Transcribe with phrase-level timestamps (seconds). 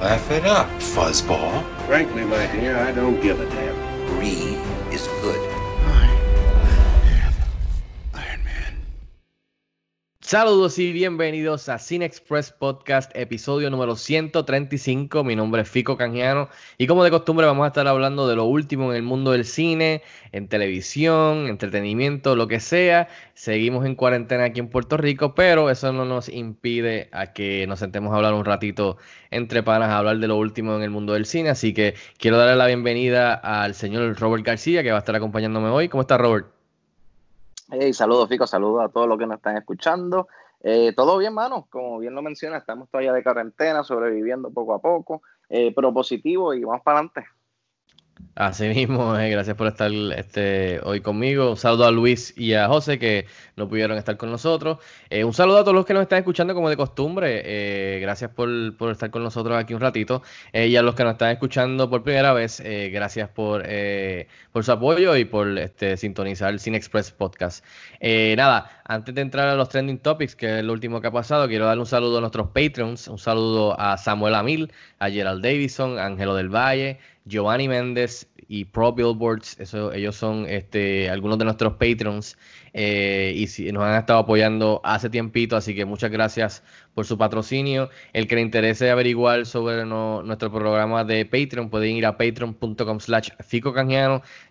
[0.00, 1.64] Laugh it up, fuzzball.
[1.86, 4.06] Frankly, my dear, I don't give a damn.
[4.06, 4.47] Brie
[10.28, 15.24] Saludos y bienvenidos a Cine Express Podcast, episodio número 135.
[15.24, 18.44] Mi nombre es Fico Canjiano y como de costumbre vamos a estar hablando de lo
[18.44, 23.08] último en el mundo del cine, en televisión, entretenimiento, lo que sea.
[23.32, 27.78] Seguimos en cuarentena aquí en Puerto Rico, pero eso no nos impide a que nos
[27.78, 28.98] sentemos a hablar un ratito
[29.30, 31.48] entre panas, a hablar de lo último en el mundo del cine.
[31.48, 35.70] Así que quiero darle la bienvenida al señor Robert García que va a estar acompañándome
[35.70, 35.88] hoy.
[35.88, 36.57] ¿Cómo está Robert?
[37.70, 40.26] Hey, saludos, Fico, saludos a todos los que nos están escuchando.
[40.62, 44.80] Eh, todo bien, mano, como bien lo menciona, estamos todavía de cuarentena, sobreviviendo poco a
[44.80, 47.26] poco, eh, pero positivo y vamos para adelante.
[48.38, 51.50] Así mismo, eh, gracias por estar este, hoy conmigo.
[51.50, 54.78] Un saludo a Luis y a José que no pudieron estar con nosotros.
[55.10, 57.42] Eh, un saludo a todos los que nos están escuchando como de costumbre.
[57.44, 60.22] Eh, gracias por, por, estar con nosotros aquí un ratito.
[60.52, 63.66] y a los que nos están escuchando por primera vez, gracias por,
[64.52, 67.64] por su apoyo y por este, sintonizar el Cine Express Podcast.
[68.00, 71.48] nada, antes de entrar a los trending topics, que es lo último que ha pasado,
[71.48, 73.08] quiero dar un saludo a nuestros Patreons.
[73.08, 76.98] Un saludo a Samuel Amil, a Gerald Davison, a Ángelo del Valle.
[77.28, 82.36] Giovanni Méndez y Pro Billboards, eso, ellos son este, algunos de nuestros patrons
[82.72, 86.62] eh, y si, nos han estado apoyando hace tiempito, así que muchas gracias
[86.94, 87.90] por su patrocinio.
[88.14, 93.00] El que le interese averiguar sobre no, nuestro programa de Patreon, pueden ir a patreon.com
[93.00, 93.74] slash fico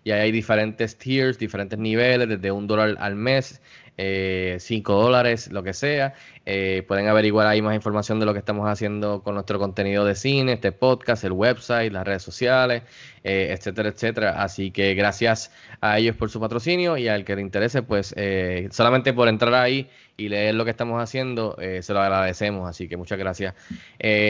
[0.04, 3.60] y ahí hay diferentes tiers, diferentes niveles, desde un dólar al mes.
[4.00, 6.14] Eh, 5 dólares, lo que sea.
[6.46, 10.14] Eh, pueden averiguar ahí más información de lo que estamos haciendo con nuestro contenido de
[10.14, 12.84] cine, este podcast, el website, las redes sociales,
[13.24, 14.42] eh, etcétera, etcétera.
[14.42, 15.50] Así que gracias
[15.80, 19.52] a ellos por su patrocinio y al que le interese, pues eh, solamente por entrar
[19.52, 22.68] ahí y leer lo que estamos haciendo, se lo agradecemos.
[22.68, 23.54] Así que muchas gracias.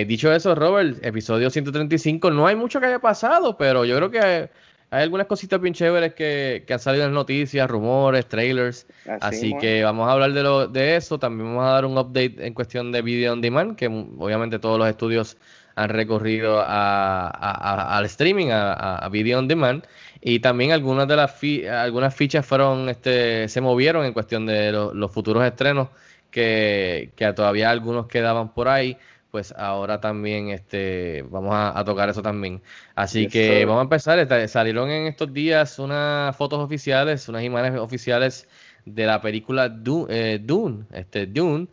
[0.06, 4.50] dicho eso, Robert, episodio 135, no hay mucho que haya pasado, pero yo creo que
[4.90, 8.86] hay algunas cositas bien chéveres que, que han salido en noticias, rumores, trailers.
[9.20, 11.18] Así, que vamos a hablar de, lo, de eso.
[11.18, 14.78] También vamos a dar un update en cuestión de video on demand, que obviamente todos
[14.78, 15.36] los estudios
[15.74, 19.84] han recorrido a, al streaming, a, video on demand.
[20.22, 21.38] Y también algunas de las
[21.70, 25.88] algunas fichas fueron, este, se movieron en cuestión de los futuros estrenos,
[26.30, 28.96] que, que todavía algunos quedaban por ahí
[29.30, 32.62] pues ahora también este, vamos a, tocar eso también.
[32.94, 34.48] Así que vamos a empezar.
[34.48, 38.48] Salieron en estos días unas fotos oficiales, unas imágenes oficiales
[38.84, 39.74] de la película
[40.08, 41.68] eh, Dune, este, Dune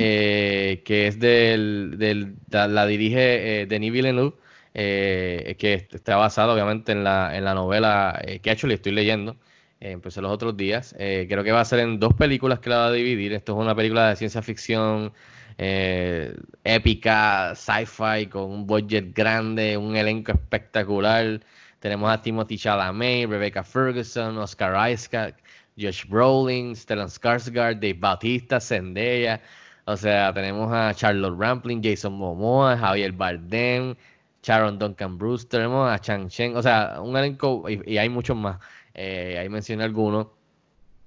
[0.00, 4.36] eh, que es del, del la, dirige eh, Denis Villeneuve,
[4.72, 9.36] eh, que está basado obviamente en la, en la novela que hecho le estoy leyendo.
[9.80, 10.94] empecé los otros días.
[10.96, 13.32] creo que va a ser en dos películas que la va a dividir.
[13.32, 15.12] Esto es una película de ciencia ficción
[15.58, 21.40] eh, épica, sci-fi, con un budget grande, un elenco espectacular.
[21.80, 25.36] Tenemos a Timothy Chalamet, Rebecca Ferguson, Oscar Isaac,
[25.76, 29.40] Josh Brolin, Stellan Skarsgård, Dave Bautista, Zendaya.
[29.86, 33.96] O sea, tenemos a Charlotte Rampling, Jason Momoa, Javier Bardem,
[34.42, 36.56] Sharon Duncan Brewster, tenemos a Chang Chen.
[36.56, 38.58] O sea, un elenco, y, hay muchos más.
[38.94, 40.28] Eh, ahí mencioné algunos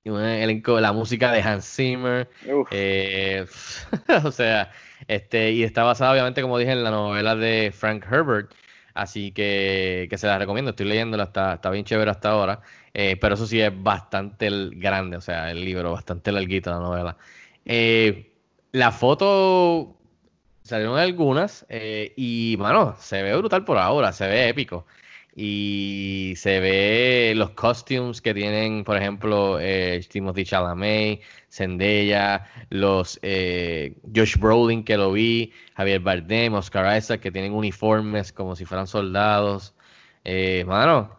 [0.10, 2.30] un elenco de la música de Hans Zimmer.
[2.72, 3.46] Eh,
[4.24, 4.72] o sea,
[5.08, 8.52] este, y está basada obviamente, como dije, en la novela de Frank Herbert.
[8.94, 12.62] Así que, que se la recomiendo, estoy leyéndola, está, está bien chévere hasta ahora.
[12.94, 17.18] Eh, pero eso sí es bastante grande, o sea, el libro, bastante larguito la novela.
[17.64, 18.34] Eh,
[18.74, 19.98] la foto
[20.64, 24.86] salieron algunas y, bueno, se ve brutal por ahora, se ve épico
[25.36, 33.96] y se ve los costumes que tienen, por ejemplo, eh, Timothy Chalamet, Zendaya, los eh,
[34.14, 38.88] Josh Brolin que lo vi, Javier Bardem, Oscar Isaac que tienen uniformes como si fueran
[38.88, 39.74] soldados.
[40.26, 41.18] Eh, mano,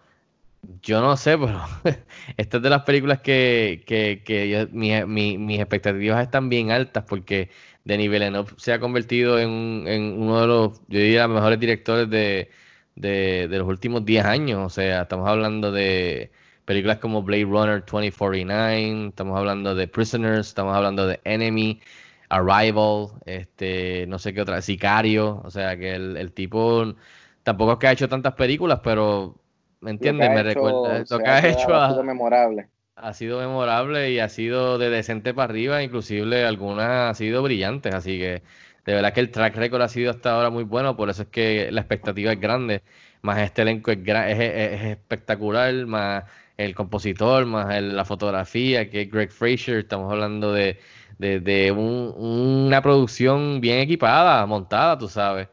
[0.83, 1.61] yo no sé, pero
[2.37, 7.51] esta es de las películas que, que, que mis expectativas están bien altas porque
[7.85, 12.51] Denis Villeneuve se ha convertido en, en uno de los, yo diría, mejores directores de
[12.97, 14.61] de, los últimos 10 años.
[14.65, 16.31] O sea, estamos hablando de
[16.65, 21.81] películas como Blade Runner 2049, estamos hablando de Prisoners, estamos hablando de Enemy.
[22.29, 26.95] Arrival, este, no sé qué otra, Sicario, o sea que el, el tipo
[27.43, 29.35] tampoco es que ha hecho tantas películas, pero
[29.81, 30.31] ¿me entiendes?
[30.31, 32.69] Me recuerda lo que ha hecho ha sido memorable.
[32.95, 37.95] Ha sido memorable y ha sido de decente para arriba, inclusive algunas ha sido brillantes,
[37.95, 38.43] así que
[38.85, 41.29] de verdad que el track record ha sido hasta ahora muy bueno, por eso es
[41.29, 42.83] que la expectativa es grande,
[43.23, 46.25] más este elenco es, es, espectacular, más
[46.57, 50.79] el compositor, más la fotografía, que es Greg Fraser, estamos hablando de,
[51.19, 55.49] de, una producción bien equipada, montada, tú sabes.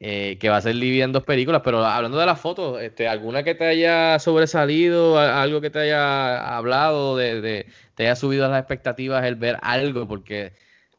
[0.00, 3.08] Eh, que va a ser dividida en dos películas, pero hablando de las fotos, este,
[3.08, 8.48] ¿alguna que te haya sobresalido, algo que te haya hablado, de, te haya subido a
[8.48, 10.06] las expectativas el ver algo?
[10.06, 10.52] Porque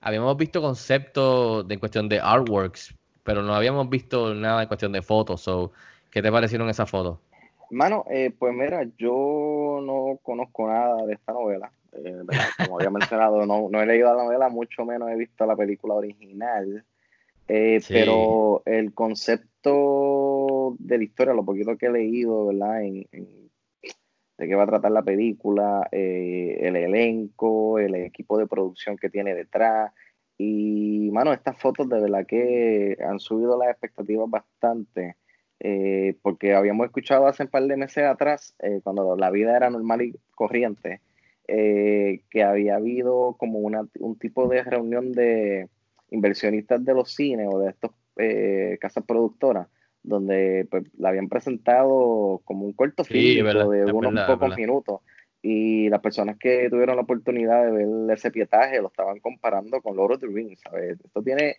[0.05, 4.91] habíamos visto conceptos de, en cuestión de artworks, pero no habíamos visto nada en cuestión
[4.91, 5.41] de fotos.
[5.41, 5.71] So,
[6.11, 7.17] ¿Qué te parecieron esas fotos?
[7.71, 11.71] Mano, eh, pues mira, yo no conozco nada de esta novela.
[11.91, 12.21] Eh,
[12.57, 15.95] Como había mencionado, no, no he leído la novela, mucho menos he visto la película
[15.95, 16.85] original.
[17.47, 22.83] Eh, pero el concepto de la historia, lo poquito que he leído, ¿verdad?
[22.83, 23.44] En,
[24.37, 29.09] de qué va a tratar la película, eh, el elenco, el equipo de producción que
[29.09, 29.93] tiene detrás.
[30.37, 35.15] Y, mano, estas fotos de verdad que han subido las expectativas bastante.
[35.61, 40.01] Eh, porque habíamos escuchado hace un par de meses atrás, cuando la vida era normal
[40.01, 41.01] y corriente,
[41.47, 45.69] que había habido como una, un tipo de reunión de,
[46.11, 49.67] inversionistas de los cines o de estas eh, casas productoras,
[50.07, 55.01] donde pues, la habían presentado como un corto film de unos pocos minutos.
[55.41, 59.95] Y las personas que tuvieron la oportunidad de ver ese pietaje lo estaban comparando con
[59.95, 60.59] Lord of the Rings.
[61.03, 61.57] Esto tiene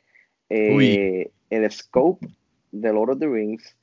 [0.48, 2.26] eh, el scope
[2.72, 3.76] de Lord of the Rings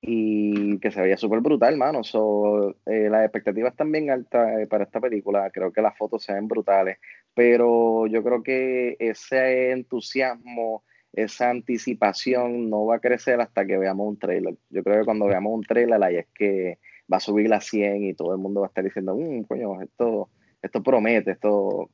[0.00, 2.02] y que se veía súper brutal, mano.
[2.02, 5.50] So, eh, las expectativas están bien altas para esta película.
[5.50, 6.96] Creo que las fotos se ven brutales
[7.34, 14.08] pero yo creo que ese entusiasmo, esa anticipación no va a crecer hasta que veamos
[14.08, 14.54] un trailer.
[14.70, 16.78] Yo creo que cuando veamos un trailer ahí es que
[17.12, 19.82] va a subir la 100 y todo el mundo va a estar diciendo, mmm, coño,
[19.82, 20.28] esto,
[20.62, 21.90] esto promete, esto,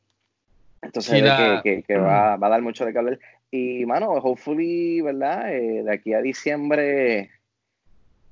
[0.82, 3.18] esto se ve que, que, va, a dar mucho de que
[3.50, 5.54] Y, mano, hopefully, ¿verdad?
[5.54, 7.30] Eh, de aquí a diciembre,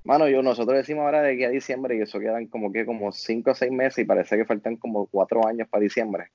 [0.05, 3.11] mano, yo, nosotros decimos ahora de aquí a diciembre y eso quedan como que como
[3.11, 6.27] 5 o 6 meses y parece que faltan como 4 años para diciembre.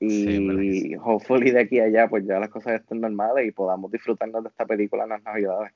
[0.00, 4.44] Y hopefully de aquí a allá pues ya las cosas estén normales y podamos disfrutarnos
[4.44, 5.72] de esta película en las navidades.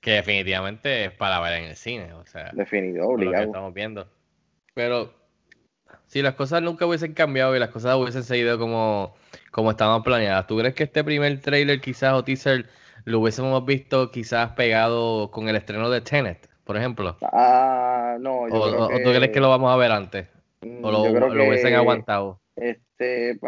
[0.00, 2.50] Que definitivamente es para ver en el cine, o sea.
[2.52, 3.44] Definitivo, obligado.
[3.44, 4.08] estamos viendo.
[4.74, 5.12] Pero
[6.06, 9.14] si las cosas nunca hubiesen cambiado y las cosas hubiesen seguido como,
[9.50, 12.66] como estaban planeadas, ¿tú crees que este primer trailer quizás o teaser
[13.04, 17.16] lo hubiésemos visto quizás pegado con el estreno de Tenet, por ejemplo?
[17.22, 18.48] Ah, no.
[18.48, 20.28] Yo o, creo tú crees que lo vamos a ver antes?
[20.82, 22.40] ¿O lo, lo hubiesen aguantado?
[22.60, 23.38] Este,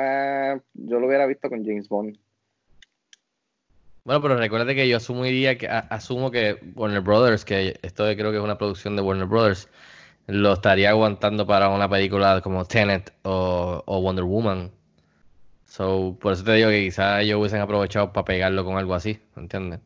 [0.73, 2.19] yo lo hubiera visto con James Bond.
[4.05, 8.39] Bueno, pero recuerde que yo asumiría que asumo que Warner Brothers, que esto creo que
[8.39, 9.69] es una producción de Warner Brothers,
[10.27, 14.73] lo estaría aguantando para una película como Tenet o, Wonder Woman.
[15.67, 19.21] So, por eso te digo que quizás ellos hubiesen aprovechado para pegarlo con algo así,
[19.37, 19.81] ¿entiendes?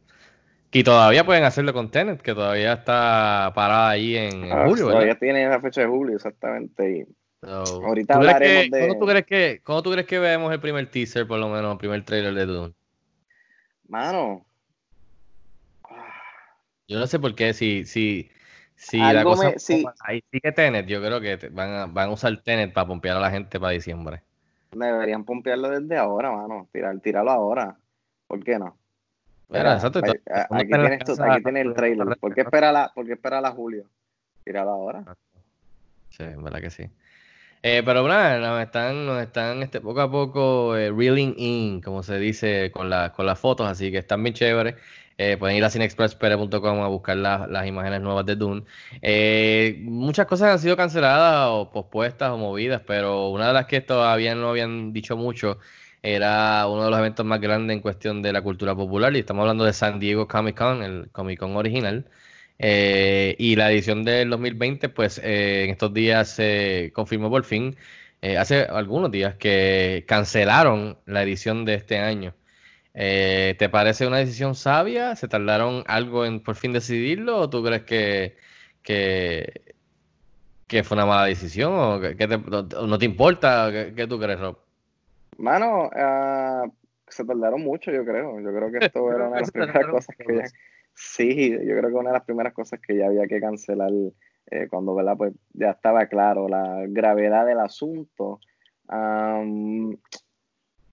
[0.73, 4.88] Y todavía pueden hacerlo con Tenet, que todavía está parada ahí en, ah, julio.
[4.88, 7.06] Todavía tiene la fecha de julio, exactamente.
[7.43, 8.88] Ahorita ¿tú hablaremos de...
[8.88, 11.73] ¿cómo tú, crees que, ¿Cómo tú crees que veamos el primer teaser, por lo menos,
[11.73, 12.75] el primer trailer de Dune?
[13.88, 14.44] Mano.
[16.88, 18.31] Yo no sé por qué, si, si,
[18.75, 19.52] si la cosa...
[20.00, 23.21] Ahí sigue Tenet, yo creo que van a, van a usar Tenet para pompear a
[23.21, 24.23] la gente para diciembre.
[24.73, 26.69] Deberían pompearlo desde ahora, mano.
[26.73, 27.76] Tirar, tirarlo ahora.
[28.26, 28.76] ¿Por qué no?
[29.49, 32.16] exacto, aquí, tienes, aquí, tienes, el trailer.
[32.19, 33.85] ¿Por qué esperar ¿por qué esperar a julio?
[34.45, 35.05] Tirarlo ahora.
[36.11, 36.90] Sí, verdad que sí.
[37.68, 42.04] Eh, pero nada, nos están, nos están este, poco a poco eh, reeling in, como
[42.04, 44.76] se dice, con, la, con las fotos, así que están bien chéveres.
[45.18, 48.62] Eh, pueden ir a cinexpresspere.com a buscar las imágenes nuevas de Dune.
[49.82, 54.37] muchas cosas han sido canceladas o pospuestas o movidas, pero una de las que todavía
[54.37, 55.58] no habían dicho mucho
[56.02, 59.42] era uno de los eventos más grandes en cuestión de la cultura popular y estamos
[59.42, 62.06] hablando de San Diego Comic Con, el Comic Con original.
[62.58, 67.76] Eh, y la edición del 2020, pues eh, en estos días se confirmó por fin,
[68.22, 72.34] eh, hace algunos días, que cancelaron la edición de este año.
[72.94, 75.16] ¿Te parece una decisión sabia?
[75.16, 77.40] ¿Se tardaron algo en por fin decidirlo?
[77.40, 78.36] ¿O tú crees que,
[78.82, 79.75] que,
[80.66, 81.72] que fue una mala decisión?
[81.75, 83.70] ¿O que, no te importa?
[83.94, 84.58] ¿Qué, tú crees, Rob?
[85.36, 86.64] Mano, ah,
[87.06, 88.40] se tardaron mucho, yo creo.
[88.40, 90.42] Yo creo que esto era una de las primeras cosas que
[90.97, 93.93] Sí, yo creo que una de las primeras cosas que ya había que cancelar
[94.50, 95.17] eh, cuando ¿verdad?
[95.17, 98.41] Pues ya estaba claro la gravedad del asunto.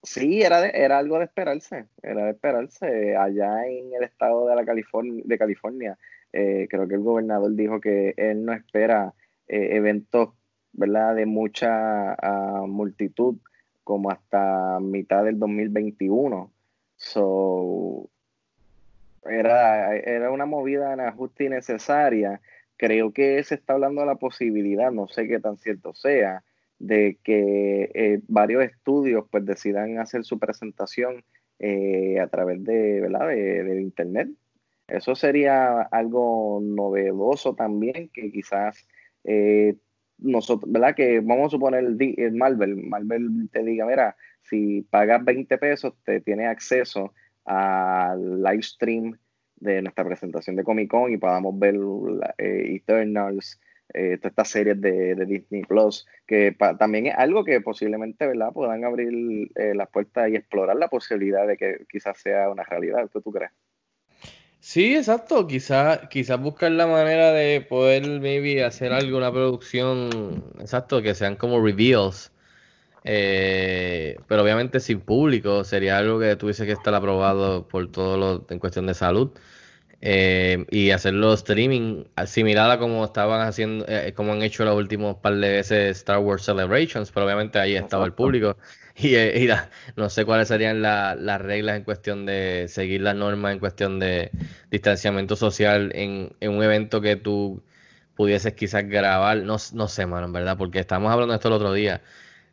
[0.02, 3.16] Sí, era, de- era algo de esperarse, era de esperarse.
[3.16, 5.98] Allá en el estado de, la California, de California,
[6.32, 9.14] eh, creo que el gobernador dijo que él no espera
[9.48, 10.30] eh, eventos,
[10.72, 13.36] ¿verdad?, de mucha ah, multitud
[13.82, 16.52] como hasta mitad del 2021.
[16.96, 18.10] So,
[19.28, 22.40] era, era una movida en ajuste innecesaria.
[22.76, 26.42] Creo que se está hablando de la posibilidad, no sé qué tan cierto sea,
[26.78, 31.24] de que eh, varios estudios pues decidan hacer su presentación
[31.58, 33.28] eh, a través de, ¿verdad?
[33.28, 34.28] De, internet.
[34.88, 38.86] Eso sería algo novedoso también, que quizás
[39.24, 39.76] eh,
[40.18, 40.94] nosotros, ¿verdad?
[40.94, 45.94] Que vamos a suponer el, el Marvel, Marvel te diga, mira, si pagas 20 pesos,
[46.04, 47.14] te tienes acceso
[47.44, 49.18] al live stream
[49.56, 51.76] de nuestra presentación de Comic Con y podamos ver
[52.38, 53.60] eh, Eternals,
[53.92, 58.52] eh, todas estas series de, de Disney Plus, que también es algo que posiblemente ¿verdad?
[58.52, 63.08] puedan abrir eh, las puertas y explorar la posibilidad de que quizás sea una realidad.
[63.12, 63.52] ¿Qué tú crees?
[64.58, 65.46] Sí, exacto.
[65.46, 71.36] Quizás quizás buscar la manera de poder, maybe, hacer algo, una producción, exacto, que sean
[71.36, 72.32] como reveals.
[73.04, 78.46] Eh, pero obviamente sin público, sería algo que tuviese que estar aprobado por todo lo
[78.50, 79.30] en cuestión de salud.
[80.06, 85.16] Eh, y hacerlo streaming, similar a como estaban haciendo, eh, como han hecho los últimos
[85.16, 88.56] par de veces Star Wars Celebrations, pero obviamente ahí estaba el público.
[88.96, 93.00] Y, eh, y la- no sé cuáles serían la- las reglas en cuestión de seguir
[93.00, 94.30] las normas, en cuestión de
[94.70, 97.60] distanciamiento social en, en un evento que tú
[98.14, 99.38] pudieses quizás grabar.
[99.38, 102.02] No, no sé, mano, en verdad, porque estamos hablando de esto el otro día.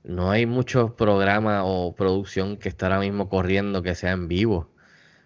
[0.03, 4.69] No hay muchos programas o producción que está ahora mismo corriendo que sea en vivo.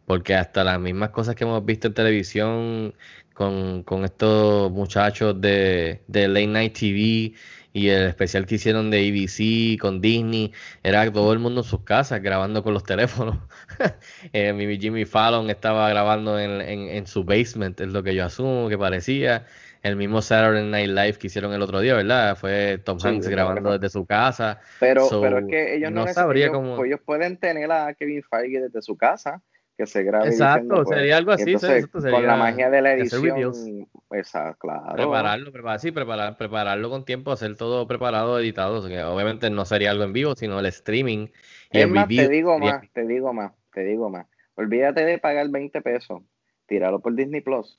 [0.05, 2.96] Porque hasta las mismas cosas que hemos visto en televisión
[3.34, 7.34] con, con estos muchachos de, de Late Night TV
[7.75, 11.82] y el especial que hicieron de ABC con Disney, era todo el mundo en sus
[11.82, 13.38] casas grabando con los teléfonos.
[14.34, 18.70] Eh, Jimmy Fallon estaba grabando en, en, en su basement, es lo que yo asumo
[18.70, 19.46] que parecía.
[19.85, 22.35] El mismo Saturday Night Live que hicieron el otro día, ¿verdad?
[22.35, 24.59] Fue Tom Sí, Hanks grabando desde su casa.
[24.79, 27.71] Pero, So, pero es que ellos no, no sabría ellos, cómo- pues ellos pueden tener
[27.71, 29.43] a Kevin Feige desde su casa,
[29.77, 32.81] que se grabe Exacto, diciendo, pues, sería algo así, entonces, exacto, con la magia de
[32.81, 34.93] la edición, esa, claro.
[34.93, 38.79] Prepararlo, preparar, sí, preparar, prepararlo con tiempo, hacer todo preparado, editado.
[38.79, 41.27] o sea, que obviamente no sería algo en vivo, sino el streaming
[41.71, 44.25] y Es el más, te digo sería- más, te digo más, te digo más.
[44.55, 46.23] Olvídate de pagar 20 pesos,
[46.65, 47.77] tíralo por Disney Plus.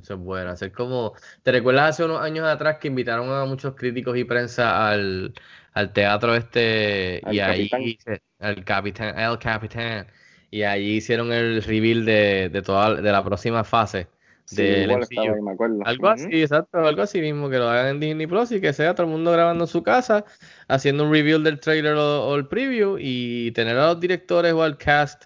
[0.00, 0.50] Eso es bueno.
[0.50, 1.12] Hacer como.
[1.42, 5.34] ¿Te recuerdas hace unos años atrás que invitaron a muchos críticos y prensa al,
[5.72, 8.20] al teatro este Al y ahí Capitán.
[8.38, 10.06] al capitán, el capitán
[10.50, 14.08] y allí hicieron el reveal de, de toda de la próxima fase
[14.44, 15.80] Sí, del estaba ahí, me acuerdo.
[15.84, 18.94] Algo así, exacto, algo así mismo, que lo hagan en Disney Plus y que sea
[18.94, 20.24] todo el mundo grabando en su casa,
[20.68, 24.62] haciendo un review del trailer o, o el preview y tener a los directores o
[24.62, 25.24] al cast.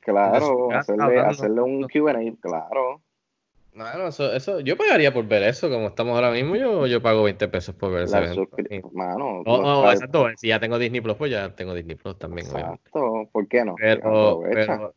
[0.00, 3.02] Claro, casa hacerle, hacerle un Q&A, claro.
[3.80, 7.22] Bueno, eso, eso, yo pagaría por ver eso, como estamos ahora mismo, yo, yo pago
[7.22, 8.42] 20 pesos por ver ese La evento.
[8.42, 8.80] suscri- Sí.
[8.92, 11.96] Mano, O, los o, pa- exacto, si ya tengo Disney Plus, pues ya tengo Disney
[11.96, 12.82] Plus también, obviamente.
[12.84, 13.74] Exacto, ¿por qué no?
[13.78, 14.94] Pero, pero,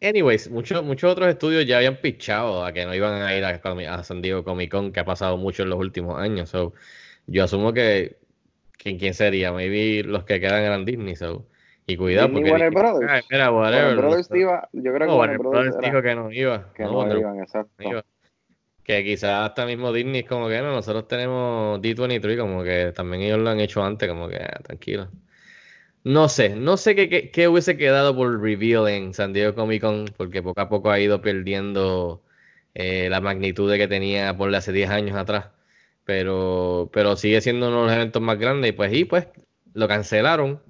[0.00, 3.50] anyways, muchos, muchos otros estudios ya habían pichado a que no iban a ir a,
[3.50, 6.48] a San Diego Comic Con, que ha pasado mucho en los últimos años.
[6.48, 6.72] So,
[7.26, 8.16] yo asumo que,
[8.78, 9.52] que ¿quién sería?
[9.52, 11.16] Maybe los que quedan eran Disney.
[11.16, 11.46] So,
[11.86, 13.12] y cuidado, Disney, porque Warner Brothers.
[13.12, 16.02] Ay, mira, whatever, Warner Brothers no iba, yo creo que No, Warner Brothers Brothers dijo
[16.02, 16.72] que no iba.
[16.72, 17.70] que No, no iban, exacto.
[17.78, 18.04] no iba.
[18.84, 23.22] Que quizás hasta mismo Disney es como que no, nosotros tenemos D23, como que también
[23.22, 25.08] ellos lo han hecho antes, como que ah, tranquilo.
[26.04, 30.06] No sé, no sé qué, qué, hubiese quedado por reveal en San Diego Comic Con,
[30.16, 32.24] porque poco a poco ha ido perdiendo
[32.74, 35.50] eh, la magnitud de que tenía por hace 10 años atrás.
[36.04, 39.28] Pero, pero sigue siendo uno de los eventos más grandes y pues, y pues
[39.74, 40.62] lo cancelaron.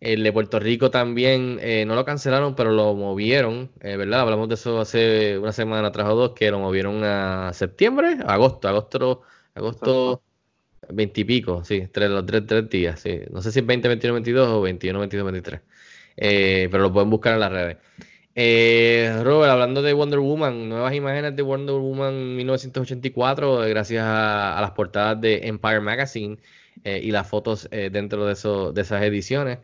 [0.00, 4.20] El de Puerto Rico también eh, no lo cancelaron, pero lo movieron, eh, ¿verdad?
[4.20, 8.68] Hablamos de eso hace una semana atrás o dos, que lo movieron a septiembre, agosto,
[8.68, 9.22] agosto,
[9.54, 10.22] agosto
[10.90, 13.20] veintipico, sí, tres, los tres, tres días, sí.
[13.30, 15.60] No sé si es 20, 21, 22 o 21, 22, 23.
[16.16, 17.76] Eh, pero lo pueden buscar en las redes.
[18.34, 24.56] Eh, Robert, hablando de Wonder Woman, nuevas imágenes de Wonder Woman 1984, eh, gracias a,
[24.56, 26.38] a las portadas de Empire Magazine
[26.84, 29.58] eh, y las fotos dentro de, eso, de esas ediciones.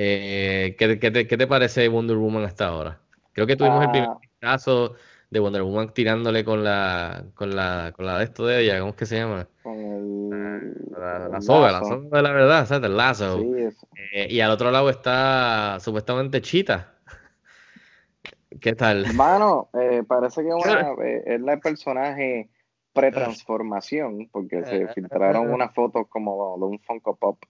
[0.00, 3.00] Eh, ¿qué, qué te, qué te parece Wonder Woman hasta ahora?
[3.32, 4.20] Creo que tuvimos el primer Ah.
[4.38, 4.94] caso
[5.28, 8.90] de Wonder Woman tirándole con la, con la, con la de esto de ella, ¿cómo
[8.90, 9.48] es que se llama?
[9.64, 12.88] Con el, La, la soga, la soga de la verdad, ¿sabes?
[12.88, 13.40] El lazo.
[13.40, 13.76] Sí, es-
[14.12, 16.94] Eh, y al otro lado está supuestamente Chita.
[18.60, 19.12] ¿Qué tal?
[19.14, 22.50] Mano, eh, parece que una, eh, es la personaje
[22.92, 27.42] pre-transformación, porque se filtraron unas fotos como de un Funko Pop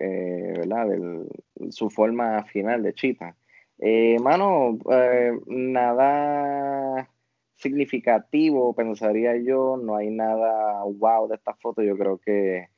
[0.00, 0.88] eh, ¿verdad?
[0.88, 1.26] Del,
[1.70, 3.34] su forma final de Chita.
[3.78, 7.08] Eh, mano, eh, nada
[7.56, 12.68] significativo, pensaría yo, no hay nada wow de esta foto, yo creo que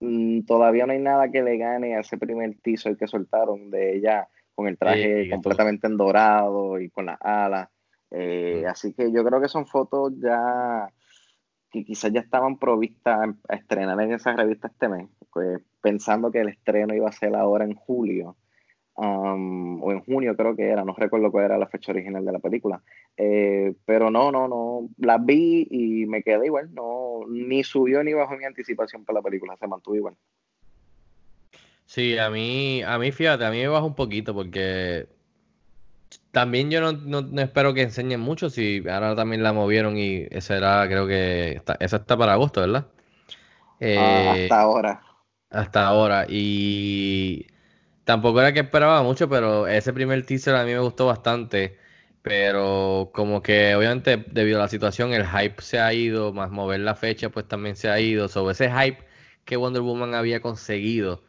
[0.00, 3.96] mm, todavía no hay nada que le gane a ese primer teaser que soltaron de
[3.96, 7.68] ella con el traje completamente en dorado y con las alas.
[8.68, 10.92] Así que yo creo que son fotos ya
[11.72, 15.08] que quizás ya estaban provistas a estrenar en esa revista este mes,
[15.80, 18.36] pensando que el estreno iba a ser ahora en julio,
[18.96, 22.32] um, o en junio creo que era, no recuerdo cuál era la fecha original de
[22.32, 22.82] la película,
[23.16, 28.12] eh, pero no, no, no, la vi y me quedé igual, no, ni subió ni
[28.12, 30.16] bajó mi anticipación para la película, se mantuvo igual.
[31.86, 35.08] Sí, a mí, a mí fíjate, a mí me bajó un poquito porque
[36.30, 40.86] también yo no, espero que enseñen mucho, si ahora también la movieron y esa era,
[40.86, 42.86] creo que, está, esa está para agosto, ¿verdad?
[42.88, 45.02] Ah, eh, hasta ahora.
[45.52, 46.26] Hasta ahora.
[46.28, 47.46] Y
[48.04, 51.78] tampoco era que esperaba mucho, pero ese primer teaser a mí me gustó bastante.
[52.22, 56.80] Pero como que obviamente debido a la situación el hype se ha ido, más mover
[56.80, 58.28] la fecha pues también se ha ido.
[58.28, 59.04] Sobre ese hype
[59.44, 61.22] que Wonder Woman había conseguido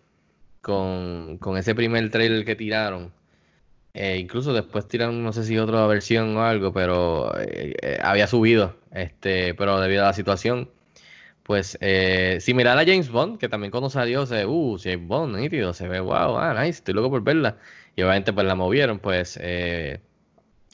[0.61, 3.13] con, con ese primer trailer que tiraron
[3.93, 8.25] eh, incluso después tiran, no sé si otra versión o algo, pero eh, eh, había
[8.27, 10.69] subido, este, pero debido a la situación,
[11.43, 15.73] pues eh, similar a James Bond, que también cuando salió se, uh, James Bond, nítido,
[15.73, 17.57] se ve, wow, ah, nice, estoy loco por verla.
[17.95, 19.37] Y obviamente pues la movieron, pues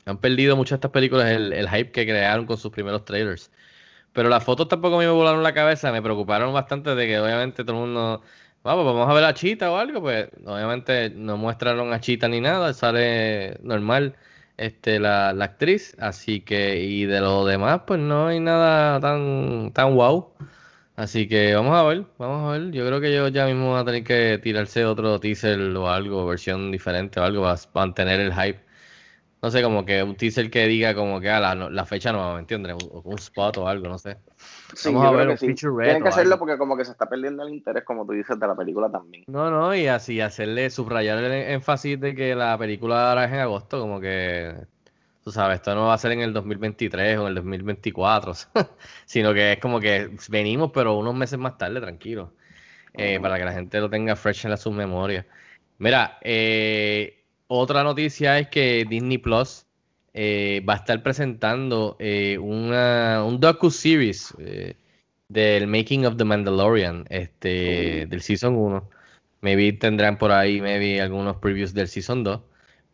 [0.05, 3.51] han perdido muchas de estas películas el, el, hype que crearon con sus primeros trailers.
[4.13, 7.75] Pero las fotos tampoco me volaron la cabeza, me preocuparon bastante de que obviamente todo
[7.77, 8.23] el mundo
[8.61, 12.41] Vamos, vamos a ver a Chita o algo, pues obviamente no muestran a Chita ni
[12.41, 14.15] nada, sale normal
[14.57, 19.71] este la, la, actriz, así que y de lo demás pues no hay nada tan
[19.73, 20.33] tan wow.
[21.00, 22.72] Así que vamos a ver, vamos a ver.
[22.72, 26.25] Yo creo que yo ya mismo voy a tener que tirarse otro teaser o algo,
[26.25, 28.60] versión diferente o algo para mantener el hype.
[29.41, 32.12] No sé, como que un teaser que diga como que a ah, la, la fecha
[32.12, 32.75] no, ¿me entiendes?
[32.84, 34.18] Un, un spot o algo, no sé.
[34.84, 38.06] Vamos a ver Tienen que hacerlo porque como que se está perdiendo el interés, como
[38.06, 39.23] tú dices, de la película también.
[39.28, 43.39] No, no, y así hacerle subrayar el énfasis de que la película ahora es en
[43.39, 44.54] agosto, como que,
[45.23, 48.34] tú sabes, esto no va a ser en el 2023 o en el 2024,
[49.05, 52.34] sino que es como que venimos, pero unos meses más tarde, tranquilo,
[52.93, 55.25] eh, para que la gente lo tenga fresh en la sus memorias.
[55.77, 59.65] Mira, eh, otra noticia es que Disney Plus
[60.13, 61.97] eh, va a estar presentando
[62.39, 64.36] una, un docu-series
[65.29, 68.89] del Making of the Mandalorian, este, del Season 1.
[69.41, 72.41] Maybe tendrán por ahí, maybe algunos previews del Season 2.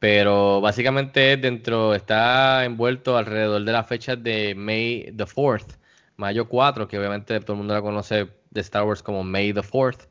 [0.06, 5.80] Pero básicamente dentro, está envuelto alrededor de la fecha de May the 4th,
[6.16, 9.62] mayo 4, que obviamente todo el mundo la conoce de Star Wars como May the
[9.62, 10.08] 4th.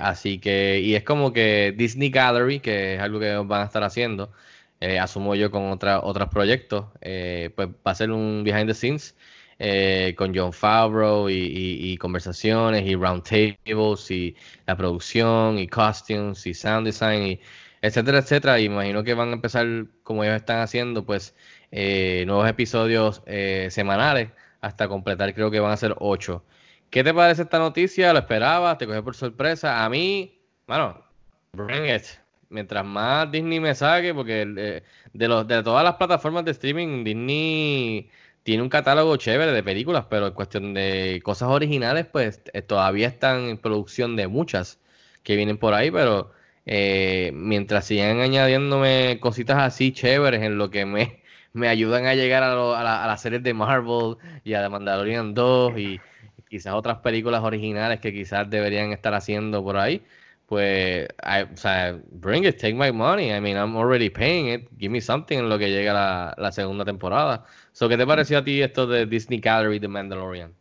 [0.00, 3.84] así que, y es como que Disney Gallery, que es algo que van a estar
[3.84, 4.32] haciendo,
[4.80, 8.74] eh, asumo yo con otra, otros proyectos, eh, pues va a ser un behind the
[8.74, 9.14] scenes
[9.60, 14.34] eh, con John Favreau y, conversaciones y roundtables y
[14.66, 17.40] la producción y costumes y sound design y
[17.86, 18.60] etcétera, etcétera.
[18.60, 19.66] Y imagino que van a empezar,
[20.02, 21.34] como ellos están haciendo, pues
[21.70, 23.22] nuevos episodios
[23.70, 26.44] semanales hasta completar, creo que van a ser ocho.
[26.90, 28.12] ¿Qué te parece esta noticia?
[28.12, 28.78] ¿Lo esperabas?
[28.78, 29.84] ¿Te cogió por sorpresa?
[29.84, 31.02] A mí, bueno,
[31.52, 32.04] bring it
[32.48, 37.04] mientras más Disney me saque, porque eh, de, los, de todas las plataformas de streaming,
[37.04, 38.10] Disney
[38.42, 43.08] tiene un catálogo chévere de películas, pero en cuestión de cosas originales, pues eh, todavía
[43.08, 44.78] están en producción de muchas
[45.22, 46.32] que vienen por ahí, pero
[46.66, 52.42] eh, mientras sigan añadiéndome cositas así chéveres en lo que me, me ayudan a llegar
[52.42, 56.00] a, a, a las series de Marvel y a The Mandalorian 2 y
[56.48, 60.04] quizás otras películas originales que quizás deberían estar haciendo por ahí,
[60.46, 61.08] pues,
[61.52, 63.30] o sea, bring it, take my money.
[63.32, 64.68] I mean, I'm already paying it.
[64.78, 67.44] Give me something en lo que llega la, la segunda temporada.
[67.72, 70.54] So, ¿Qué te pareció a ti esto de Disney Gallery The Mandalorian?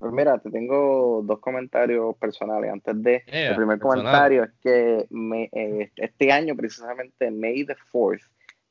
[0.00, 2.72] Pues mira, te tengo dos comentarios personales.
[2.72, 8.22] Antes de, el primer comentario es que me, eh, este año, precisamente May the 4th,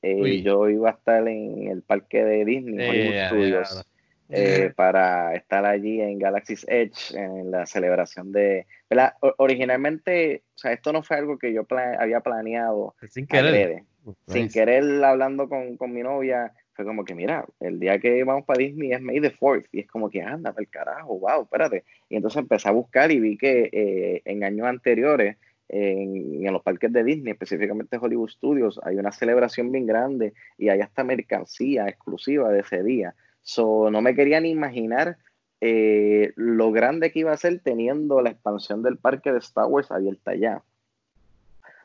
[0.01, 3.85] eh, yo iba a estar en el parque de Disney, Studios.
[4.31, 8.67] Eh, para estar allí en Galaxy's Edge en la celebración de...
[8.87, 9.13] ¿verdad?
[9.37, 11.65] Originalmente, o sea, esto no fue algo que yo
[11.99, 12.95] había planeado.
[13.07, 13.83] Sin querer.
[14.27, 18.45] Sin querer, hablando con, con, mi novia, fue como que, mira, el día que vamos
[18.45, 19.65] para Disney es May the 4th.
[19.73, 21.83] Y es como que, anda, para el carajo, wow, espérate.
[22.07, 25.35] Y entonces empecé a buscar y vi que eh, en años anteriores,
[25.67, 30.69] en, en, los parques de Disney, específicamente Hollywood Studios, hay una celebración bien grande y
[30.69, 33.13] hay hasta mercancía exclusiva de ese día.
[33.41, 35.17] So, no me quería ni imaginar
[35.59, 39.91] eh, lo grande que iba a ser teniendo la expansión del parque de Star Wars
[39.91, 40.63] abierta ya.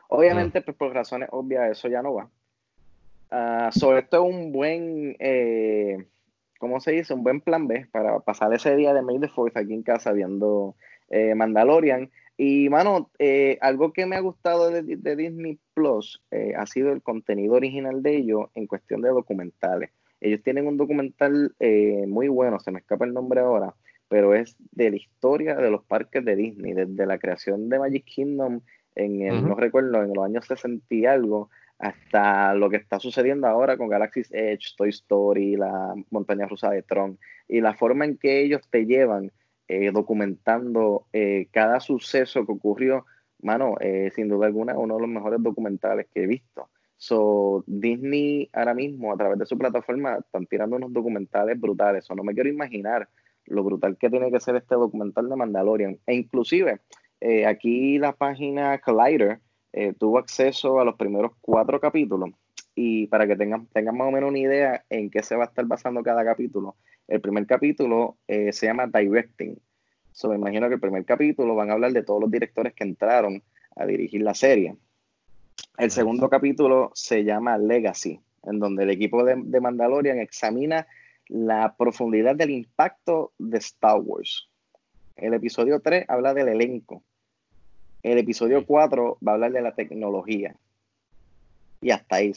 [0.07, 2.31] Obviamente, pues por razones obvias, eso ya no va.
[3.37, 6.07] Ah, sobre esto es un buen, eh,
[6.61, 7.15] ¿cómo se dice?
[7.15, 10.13] Un buen plan B para pasar ese día de May the Fourth aquí en casa
[10.13, 10.77] viendo
[11.11, 12.13] eh, Mandalorian.
[12.37, 14.83] Y, mano, eh, algo que me ha gustado de,
[15.17, 16.23] Disney Plus
[16.57, 19.91] ha sido el contenido original de ellos en cuestión de documentales.
[20.21, 21.57] Ellos tienen un documental
[22.07, 23.75] muy bueno, se me escapa el nombre ahora,
[24.07, 28.05] pero es de la historia de los parques de Disney, desde la creación de Magic
[28.05, 28.61] Kingdom
[28.95, 33.47] en el, no recuerdo, en los años 60 y algo, hasta lo que está sucediendo
[33.47, 38.17] ahora con Galaxy's Edge, Toy Story, la montaña rusa de Tron, y la forma en
[38.17, 39.33] que ellos te llevan
[39.67, 43.07] eh, documentando eh, cada suceso que ocurrió,
[43.41, 46.69] mano, eh, sin duda alguna, uno de los mejores documentales que he visto.
[46.97, 52.11] So, Disney ahora mismo, a través de su plataforma, están tirando unos documentales brutales.
[52.11, 53.09] O no me quiero imaginar
[53.47, 55.99] lo brutal que tiene que ser este documental de Mandalorian.
[56.07, 56.81] E inclusive,
[57.47, 59.41] aquí la página Collider
[59.77, 62.31] eh, tuvo acceso a los primeros cuatro capítulos
[62.77, 65.47] y para que tengan, tengan más o menos una idea en qué se va a
[65.49, 66.77] estar basando cada capítulo,
[67.09, 69.59] el primer capítulo eh, se llama Directing.
[70.13, 72.85] So, me imagino que el primer capítulo van a hablar de todos los directores que
[72.85, 73.43] entraron
[73.75, 74.77] a dirigir la serie.
[75.77, 80.87] El segundo capítulo se llama Legacy, en donde el equipo de, de Mandalorian examina
[81.27, 84.49] la profundidad del impacto de Star Wars.
[85.17, 87.03] El episodio 3 habla del elenco.
[88.05, 90.55] El episodio 4 va a hablar de la tecnología.
[91.81, 92.33] Y hasta ahí,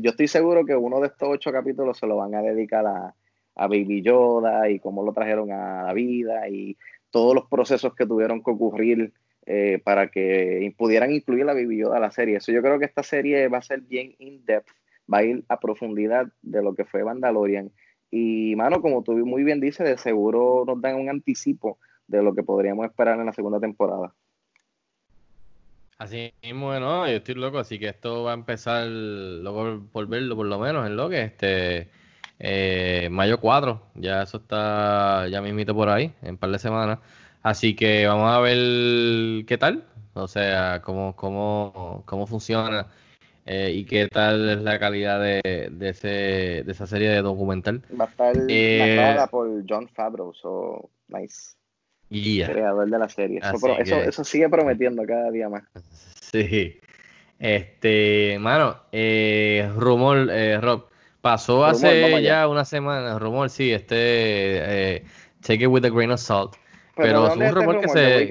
[0.00, 3.14] Yo estoy seguro que uno de estos ocho capítulos se lo van a dedicar a,
[3.54, 6.78] Baby Yoda y cómo lo trajeron a la vida y
[7.10, 9.12] todos los procesos que tuvieron que ocurrir
[9.44, 12.36] eh, para que pudieran incluir a Baby Yoda a la serie.
[12.36, 14.70] Eso yo creo que esta serie va a ser bien in-depth,
[15.12, 17.70] va a ir a profundidad de lo que fue Mandalorian.
[18.10, 22.34] Y, mano, como tú muy bien dices, de seguro nos dan un anticipo de lo
[22.34, 24.14] que podríamos esperar en la segunda temporada.
[26.00, 30.34] Así mismo, bueno, yo estoy loco, así que esto va a empezar luego por verlo,
[30.34, 31.90] por lo menos en lo que este
[32.38, 37.00] eh, mayo 4, ya eso está ya mismito por ahí, en un par de semanas.
[37.42, 39.84] Así que vamos a ver qué tal,
[40.14, 42.86] o sea, cómo, cómo, cómo funciona
[43.44, 46.08] eh, y qué tal es la calidad de, de, ese,
[46.64, 47.82] de esa serie de documental.
[48.00, 51.59] Va a estar eh, por John Favreau, so nice
[52.10, 53.40] creador de la serie.
[54.04, 55.62] Eso, sigue prometiendo cada día más.
[56.20, 56.78] Sí.
[57.38, 60.88] Este, mano, eh, rumor, eh, Rob,
[61.22, 65.04] pasó hace ya una semana, rumor, sí, este, eh,
[65.40, 66.56] take it with a grain of salt.
[66.96, 68.28] Pero, es un rumor que se.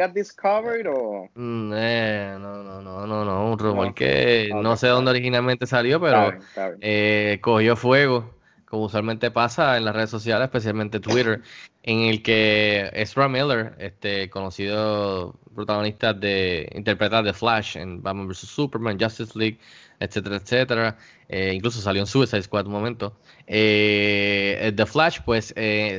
[1.34, 6.00] Mm, eh, no, no, no, no, no, un rumor que no sé dónde originalmente salió,
[6.00, 6.34] pero
[6.82, 8.39] Eh, cogió fuego
[8.70, 11.42] como usualmente pasa en las redes sociales, especialmente Twitter,
[11.84, 18.40] en el que Ezra Miller, este conocido protagonista de interpretar The Flash en Batman vs
[18.40, 19.60] Superman, Justice League,
[20.00, 23.18] etcétera, etcétera, eh, incluso salió en Suicide Squad un momento.
[23.48, 25.54] Eh, The Flash, pues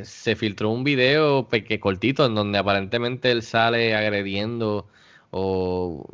[0.05, 4.87] se filtró un video peque cortito en donde aparentemente él sale agrediendo
[5.31, 6.07] o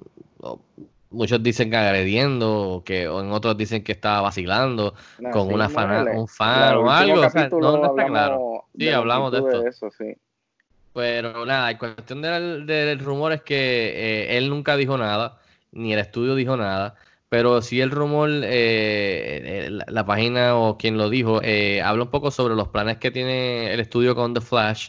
[1.11, 4.95] muchos dicen que agrediendo, o que o en otros dicen que estaba vacilando
[5.33, 7.21] con una fan, un fan o algo.
[7.21, 8.65] O sea, no, está claro.
[8.77, 9.67] Sí, hablamos de esto.
[9.67, 10.17] eso, sí.
[10.93, 15.39] Pero nada, en cuestión del, rumor es que eh, él nunca dijo nada,
[15.73, 16.95] ni el estudio dijo nada,
[17.29, 21.43] pero sí el rumor, eh, eh, la, la, página o quien lo dijo,
[21.85, 24.89] habla un poco sobre los planes que tiene el estudio con The Flash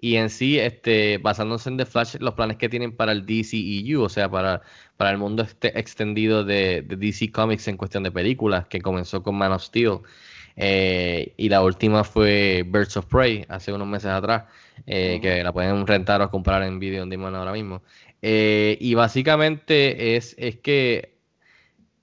[0.00, 4.02] y en sí, este, basándose en The Flash, los planes que tienen para el DCEU,
[4.02, 4.62] o sea, para,
[4.96, 9.36] para el mundo este extendido de, DC Comics en cuestión de películas, que comenzó con
[9.36, 10.00] Man of Steel.
[10.56, 14.44] Eh, y la última fue Birds of Prey, hace unos meses atrás,
[14.86, 17.82] eh, que la pueden rentar o comprar en video on demand ahora mismo.
[18.22, 21.18] Eh, y básicamente es, es que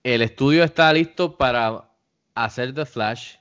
[0.03, 1.89] el estudio está listo para
[2.35, 3.35] hacer The Flash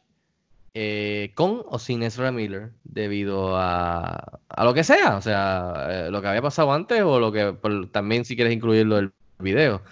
[0.76, 6.10] eh, con o sin Ezra Miller debido a, a lo que sea, o sea, eh,
[6.10, 7.54] lo que había pasado antes o lo que
[7.92, 9.82] también si quieres incluirlo el video.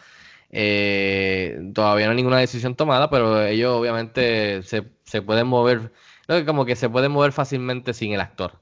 [0.51, 5.93] Eh, todavía no hay ninguna decisión tomada, pero ellos obviamente se, se pueden mover,
[6.47, 8.59] como que se pueden mover fácilmente sin el actor.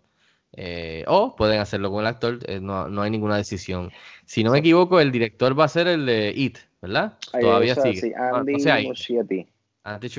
[1.06, 3.92] o pueden hacerlo con el actor, no, no, hay ninguna decisión.
[4.26, 7.14] Si no me equivoco, el director va a ser el de It, ¿verdad?
[7.40, 8.12] Todavía sigue.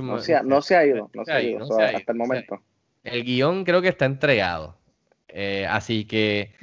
[0.03, 2.61] No, se ha, no se ha ido, no se ha ido, hasta el momento.
[3.03, 4.77] el guion creo que está entregado.
[5.27, 6.53] Eh, así que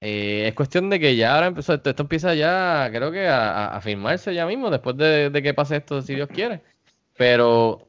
[0.00, 4.34] eh, es cuestión de que ya ahora empezó, esto, empieza ya, creo que a, firmarse
[4.34, 6.62] ya mismo, después de, que pase esto, si Dios quiere.
[7.16, 7.88] Pero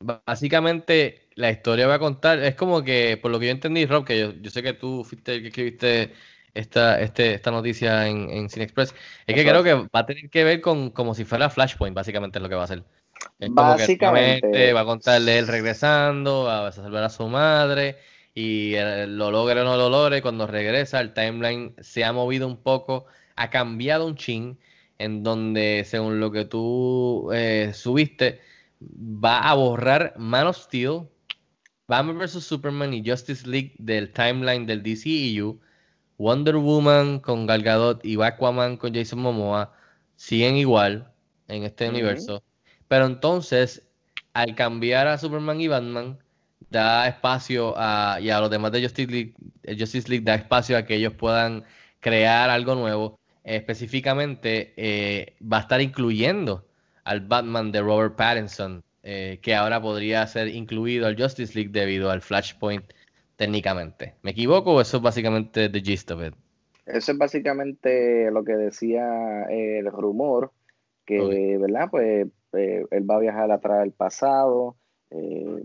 [0.00, 4.04] básicamente la historia va a contar, es como que, por lo que yo entendí, Rob,
[4.04, 6.12] que yo, yo sé que tú fuiste el que escribiste
[6.54, 8.94] esta, este, esta noticia en, en Cine Express,
[9.26, 12.38] es que creo que va a tener que ver con como si fuera Flashpoint, básicamente
[12.38, 12.82] es lo que va a hacer.
[13.38, 14.72] Es como que Básicamente.
[14.72, 17.96] va a contarle él regresando, va a salvar a su madre
[18.34, 18.74] y
[19.06, 23.06] lo logre o no lo logre, cuando regresa el timeline se ha movido un poco,
[23.36, 24.58] ha cambiado un chin,
[24.98, 28.40] en donde según lo que tú eh, subiste,
[28.80, 31.08] va a borrar Man of Steel,
[31.88, 32.44] Batman vs.
[32.44, 35.58] Superman y Justice League del timeline del DCEU,
[36.18, 39.72] Wonder Woman con Gal Gadot y Aquaman con Jason Momoa
[40.16, 41.12] siguen igual
[41.48, 42.42] en este universo.
[42.88, 43.86] Pero entonces,
[44.32, 46.18] al cambiar a Superman y Batman,
[46.70, 50.76] da espacio a, y a los demás de Justice League, el Justice League da espacio
[50.76, 51.64] a que ellos puedan
[52.00, 53.18] crear algo nuevo.
[53.44, 56.66] específicamente, eh, va a estar incluyendo
[57.04, 62.10] al Batman de Robert Pattinson, eh, que ahora podría ser incluido al Justice League debido
[62.10, 62.84] al Flashpoint
[63.36, 64.14] técnicamente.
[64.22, 66.34] ¿Me equivoco o eso es básicamente the gist of it?
[66.84, 70.52] Eso es básicamente lo que decía eh, el rumor,
[71.06, 71.56] que.
[71.58, 71.88] ¿verdad?
[71.90, 74.76] Pues eh, él va a viajar atrás del pasado,
[75.10, 75.64] eh,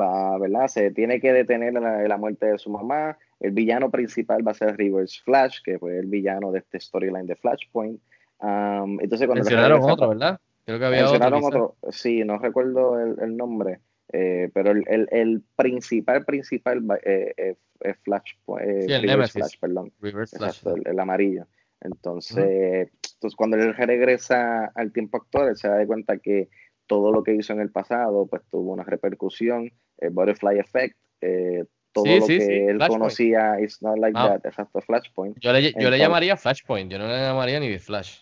[0.00, 0.68] va, ¿verdad?
[0.68, 3.16] Se tiene que detener la, la muerte de su mamá.
[3.40, 7.26] El villano principal va a ser Reverse Flash, que fue el villano de este storyline
[7.26, 8.00] de Flashpoint.
[8.38, 10.40] Um, entonces cuando Mencionaron regresa- otro, ¿verdad?
[10.64, 11.76] Creo que había mencionaron otro.
[11.80, 13.80] otro, sí, no recuerdo el, el nombre,
[14.12, 19.38] eh, pero el, el, el principal, principal eh, eh, es Flash, eh, Sí.
[19.38, 19.92] Flash, perdón.
[20.00, 20.50] Reverse Flash.
[20.58, 21.46] Exacto, el, el amarillo.
[21.80, 22.88] Entonces,
[23.22, 26.48] entonces, cuando él regresa al tiempo actual, él se da de cuenta que
[26.86, 31.64] todo lo que hizo en el pasado, pues tuvo una repercusión, el Butterfly Effect, eh,
[31.92, 32.90] todo Sí, lo sí, que sí, él Flashpoint.
[33.00, 34.28] conocía, It's Not Like Ah.
[34.30, 35.36] That, exacto, Flashpoint.
[35.40, 38.20] Yo le, yo le Entonces- llamaría Flashpoint, yo no le llamaría ni Flash.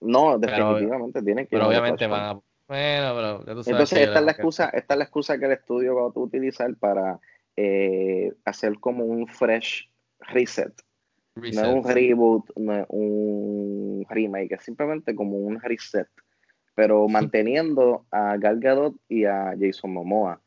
[0.00, 2.40] No, Pero- definitivamente tiene que Pero obviamente van a.
[2.66, 5.04] Bueno, pero ya tú sabes Entonces, que esta es la que- excusa, esta es la
[5.04, 7.20] excusa que el estudio va a utilizar para
[7.56, 9.88] eh, hacer como un fresh
[10.30, 10.72] reset.
[11.36, 16.06] No es un reboot, no es un remake, es simplemente como un reset,
[16.74, 20.40] pero manteniendo a Gal Gadot y a Jason Momoa,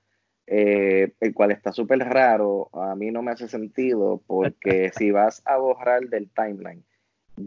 [0.45, 5.41] eh, el cual está súper raro, a mí no me hace sentido, porque si vas
[5.45, 6.83] a borrar del timeline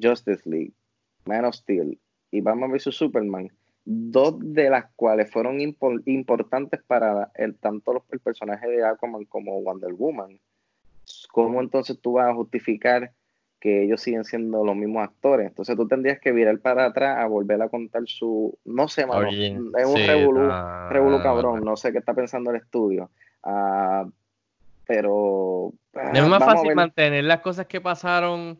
[0.02, 0.72] Justice League,
[1.24, 1.98] Man of Steel
[2.30, 2.94] y Batman vs.
[2.94, 3.50] Superman,
[3.86, 9.24] dos de las cuales fueron impo- importantes para el, tanto los- el personaje de Aquaman
[9.24, 10.38] como Wonder Woman,
[11.32, 13.12] ¿cómo entonces tú vas a justificar
[13.60, 15.48] que ellos siguen siendo los mismos actores?
[15.48, 19.20] Entonces tú tendrías que virar para atrás a volver a contar su, no sé, mano,
[19.28, 19.70] Origin.
[19.78, 21.76] es un Sí, revolú, no, revolú no, cabrón, no.
[21.76, 23.10] sé qué está pensando el estudio,
[23.42, 24.04] Ah,
[24.86, 25.72] pero...
[25.94, 28.58] ah, es más fácil mantener las cosas que pasaron.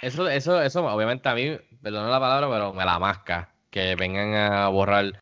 [0.00, 3.48] Eso, eso, eso, obviamente a mí, perdona la palabra, pero me la masca.
[3.70, 5.12] Que vengan a borrar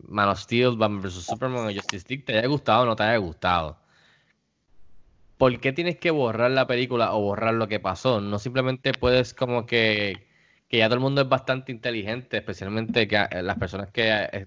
[0.00, 1.24] Man of Steel, Batman vs.
[1.24, 3.76] Superman o Justice League, te haya gustado o no te haya gustado.
[5.38, 8.20] ¿Por qué tienes que borrar la película o borrar lo que pasó?
[8.20, 10.26] No simplemente puedes como que,
[10.68, 14.46] que ya todo el mundo es bastante inteligente, especialmente que, eh, las personas que eh,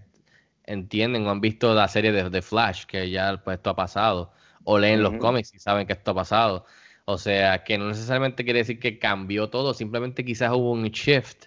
[0.66, 4.34] entienden o han visto la serie de, de Flash, que ya pues, esto ha pasado,
[4.66, 6.66] o leen los cómics y saben que esto ha pasado.
[7.06, 11.46] O sea, que no necesariamente quiere decir que cambió todo, simplemente quizás hubo un shift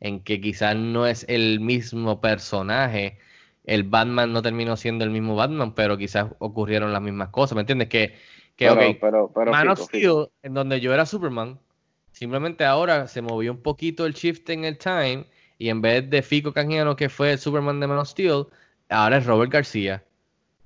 [0.00, 3.18] en que quizás no es el mismo personaje.
[3.64, 7.56] El Batman no terminó siendo el mismo Batman, pero quizás ocurrieron las mismas cosas.
[7.56, 7.88] ¿Me entiendes?
[7.88, 8.14] Que,
[8.56, 9.80] que pero, ok, pero, pero, Man of.
[9.80, 11.58] Steel, en donde yo era Superman,
[12.12, 15.26] simplemente ahora se movió un poquito el shift en el time
[15.58, 18.46] y en vez de Fico Canjiano, que fue el Superman de Man of Steel,
[18.88, 20.02] ahora es Robert García.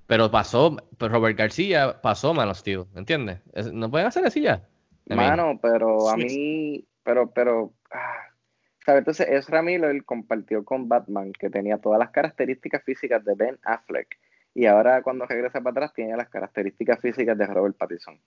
[0.07, 3.38] Pero pasó, pues Robert García pasó Man of Steel, ¿me entiendes?
[3.53, 4.66] Es- No pueden hacer así ya.
[5.07, 8.29] Mano, pero a mí, pero, pero, ah,
[8.85, 9.00] ¿sabes?
[9.00, 14.18] Entonces, Ezra Miller compartió con Batman que tenía todas las características físicas de Ben Affleck.
[14.55, 18.19] Y ahora cuando regresa para atrás tiene las características físicas de Robert Pattinson.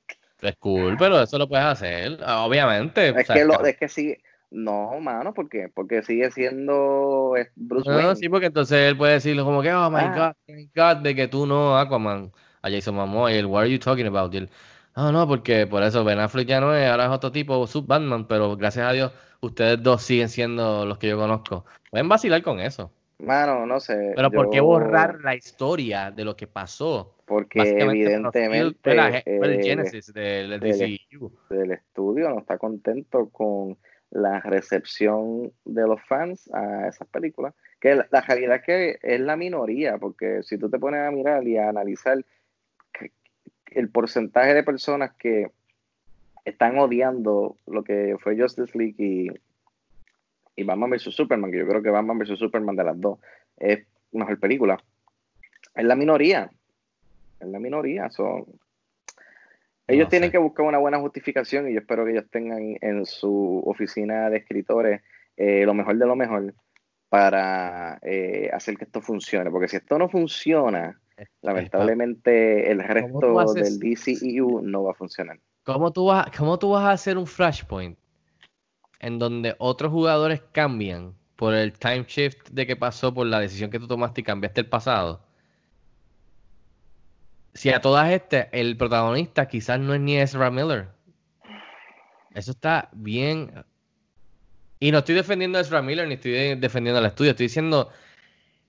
[0.42, 3.10] es cool, pero eso lo puedes hacer, obviamente.
[3.10, 4.18] Es que, lo, es que sí,
[4.52, 5.70] no, mano, ¿por qué?
[5.74, 8.16] Porque sigue siendo Bruce No, Wayne.
[8.16, 10.36] sí, porque entonces él puede decirlo como que, oh my Ah.
[10.48, 12.32] God, my God, de que tú no, Aquaman,
[12.62, 14.34] a Jason Momoa, y él, what are you talking about?
[14.34, 14.50] Y él,
[14.96, 17.86] "Ah, no, porque por eso Ben Affleck ya no es, ahora es otro tipo, sub
[17.88, 21.66] Batman, pero gracias a Dios, ustedes dos siguen siendo los que yo conozco.
[21.92, 22.92] Pueden vacilar con eso.
[23.20, 24.14] Mano, no sé.
[24.16, 27.16] Pero ¿por qué yo- borrar la historia de lo que pasó?
[27.26, 30.52] Porque evidentemente el eh, Genesis del,
[31.72, 33.78] estudio no está contento con
[34.12, 37.54] la recepción de los fans a esas películas.
[37.80, 41.12] Que la, la realidad es que es la minoría, porque si tú te pones a
[41.12, 42.24] mirar y a analizar
[43.68, 45.52] el porcentaje de personas que
[46.46, 49.30] están odiando lo que fue Justice League y,
[50.56, 51.16] y Batman vs.
[51.16, 52.38] Superman, que yo creo que Batman vs.
[52.40, 53.20] Superman de las dos
[53.58, 54.78] es mejor película,
[55.76, 56.50] es la minoría.
[57.40, 58.10] es la minoría.
[58.10, 58.46] Son,
[59.88, 60.32] ellos No tienen sé.
[60.34, 64.38] que buscar una buena justificación y yo espero que ellos tengan en su oficina de
[64.38, 65.02] escritores
[65.36, 66.54] eh, lo mejor de lo mejor
[67.10, 69.50] para eh, hacer que esto funcione.
[69.52, 71.00] Porque si esto no funciona,
[71.42, 75.40] lamentablemente el resto del DCEU no va a funcionar.
[75.64, 77.98] ¿Cómo tú, vas, ¿Cómo tú vas a hacer un Flashpoint
[79.04, 83.70] en donde otros jugadores cambian por el time shift de que pasó por la decisión
[83.70, 85.22] que tú tomaste y cambiaste el pasado?
[87.54, 90.88] Si a todas estas el protagonista quizás no es ni Ezra Miller.
[92.34, 93.64] Eso está bien.
[94.80, 97.32] Y no estoy defendiendo a Ezra Miller ni estoy de- defendiendo al estudio.
[97.32, 97.90] Estoy diciendo,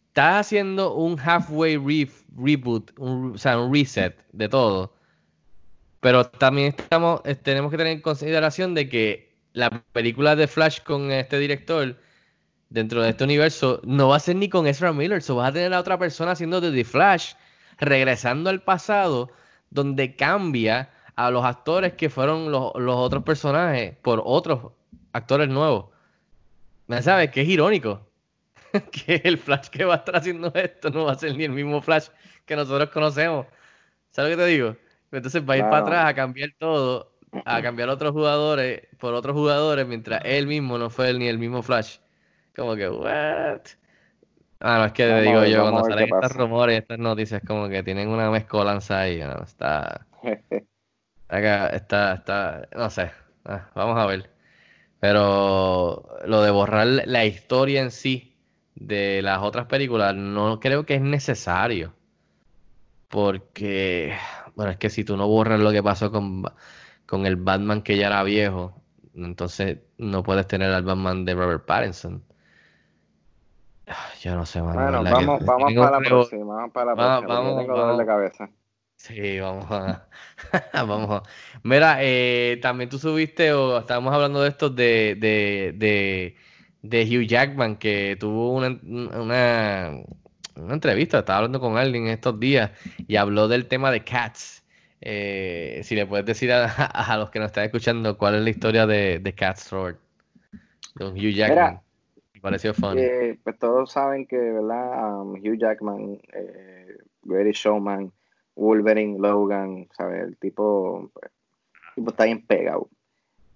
[0.08, 4.94] estás haciendo un halfway re- reboot, o sea, un reset de todo.
[6.00, 11.10] Pero también estamos, tenemos que tener en consideración de que la película de Flash con
[11.10, 11.96] este director
[12.68, 15.52] dentro de este universo no va a ser ni con Ezra Miller, so vas a
[15.52, 17.34] tener a otra persona haciendo de The Flash,
[17.78, 19.30] regresando al pasado,
[19.70, 24.72] donde cambia a los actores que fueron los, los otros personajes por otros
[25.12, 25.86] actores nuevos.
[26.88, 27.30] ¿Me sabes?
[27.30, 28.06] Que es irónico.
[28.90, 31.52] que el Flash que va a estar haciendo esto no va a ser ni el
[31.52, 32.08] mismo Flash
[32.44, 33.46] que nosotros conocemos.
[34.10, 34.76] ¿Sabes lo que te digo?
[35.12, 37.13] Entonces va a ir para atrás a cambiar todo,
[37.44, 41.62] a cambiar otros jugadores por otros jugadores, mientras él mismo no fue ni el mismo
[41.62, 41.98] Flash.
[42.54, 43.60] Como que, what?
[44.60, 47.68] Ah, no, es que digo ver, yo, cuando salen estos rumores y estas noticias, como
[47.68, 49.42] que tienen una mezcolanza ahí, ¿no?
[49.42, 50.06] Está,
[51.28, 53.10] acá, está, está, no sé,
[53.44, 54.30] ah, vamos a ver.
[55.00, 58.34] Pero lo de borrar la historia en sí
[58.74, 61.92] de las otras películas no creo que es necesario.
[63.08, 64.16] Porque,
[64.56, 66.42] bueno, es que si tú no borras lo que pasó con,
[67.06, 68.82] con el Batman que ya era viejo,
[69.14, 72.24] entonces no puedes tener al Batman de Robert Pattinson.
[73.86, 76.86] Ah, Yo no sé, mano, Bueno, ¿verdad que vamos, vamos para la próxima, vamos para
[76.92, 77.28] la Va- próxima.
[77.30, 78.06] vamos, tengo dolor de vamos.
[78.06, 78.50] cabeza.
[78.96, 80.08] Sí, vamos a.
[80.74, 81.24] vamos a.
[81.64, 86.36] Mira, eh, también tú subiste, o estábamos hablando de esto, de, de, de,
[86.82, 89.92] de Hugh Jackman, que tuvo una, una,
[90.56, 92.72] una entrevista, estaba hablando con alguien estos días
[93.08, 94.63] y habló del tema de Cats.
[95.06, 98.50] Eh, si le puedes decir a, a los que nos están escuchando cuál es la
[98.50, 99.96] historia de, de Cats Sword,
[100.94, 101.80] de Hugh Jackman.
[102.32, 103.02] Me pareció funny.
[103.02, 105.20] Eh, pues todos saben que, ¿verdad?
[105.20, 108.12] Um, Hugh Jackman, eh, Greatest Showman,
[108.56, 110.22] Wolverine, Logan, ¿sabes?
[110.22, 111.30] El tipo, pues,
[111.88, 112.88] el tipo está bien pegado.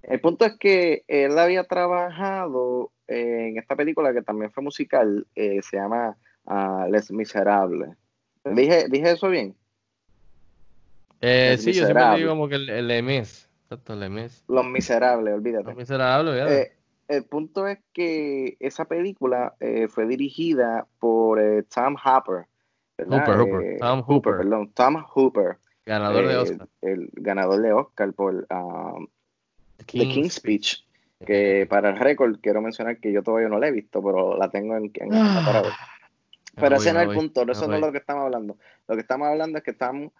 [0.02, 5.26] El punto es que él había trabajado eh, en esta película que también fue musical,
[5.34, 7.96] eh, se llama ah, Les Miserables.
[8.44, 9.54] ¿Dije, ¿Dije eso bien?
[11.20, 13.26] Eh, sí, yo siempre digo como que el, el.
[14.48, 15.64] Los Miserables, olvídate.
[15.64, 16.52] Los miserables, ¿verdad?
[16.52, 16.72] Eh,
[17.08, 22.46] el punto es que esa película eh, fue dirigida por eh, Tom Hopper.
[22.98, 24.36] Hooper, Hooper, Tom Hooper.
[24.38, 25.58] Perdón, Tom Hooper.
[25.86, 26.68] Ganador de Oscar.
[26.82, 29.06] El ganador de Oscar por um,
[29.76, 30.84] The King's Speech.
[31.24, 34.50] Que para el récord quiero mencionar que yo todavía no la he visto, pero la
[34.50, 35.62] tengo en, en Ah,
[36.54, 38.56] Pero voy, ese no es el punto, eso no es lo que estamos hablando.
[38.86, 40.10] Lo que estamos hablando es que Tom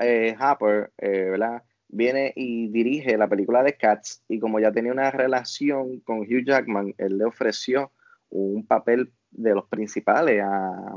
[0.00, 1.62] eh, Hopper, eh, ¿verdad?
[1.88, 6.44] Viene y dirige la película de Cats y como ya tenía una relación con Hugh
[6.46, 7.92] Jackman, él le ofreció
[8.30, 10.94] un papel de los principales a,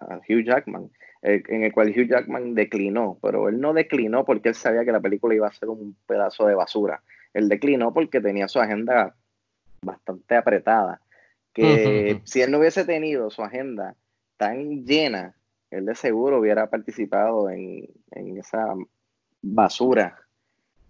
[0.00, 0.90] a Hugh Jackman,
[1.22, 4.92] eh, en el cual Hugh Jackman declinó, pero él no declinó porque él sabía que
[4.92, 7.02] la película iba a ser un pedazo de basura.
[7.34, 9.14] Él declinó porque tenía su agenda
[9.82, 11.00] bastante apretada.
[11.52, 13.94] Que si él no hubiese tenido su agenda
[14.36, 15.36] tan llena,
[15.74, 18.74] él de seguro hubiera participado en, en esa
[19.42, 20.18] basura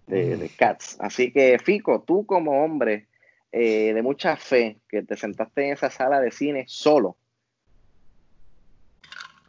[0.07, 0.97] de, de Cats.
[1.01, 3.09] Así que, Fico, tú como hombre
[3.53, 7.17] eh, de mucha fe, que te sentaste en esa sala de cine solo,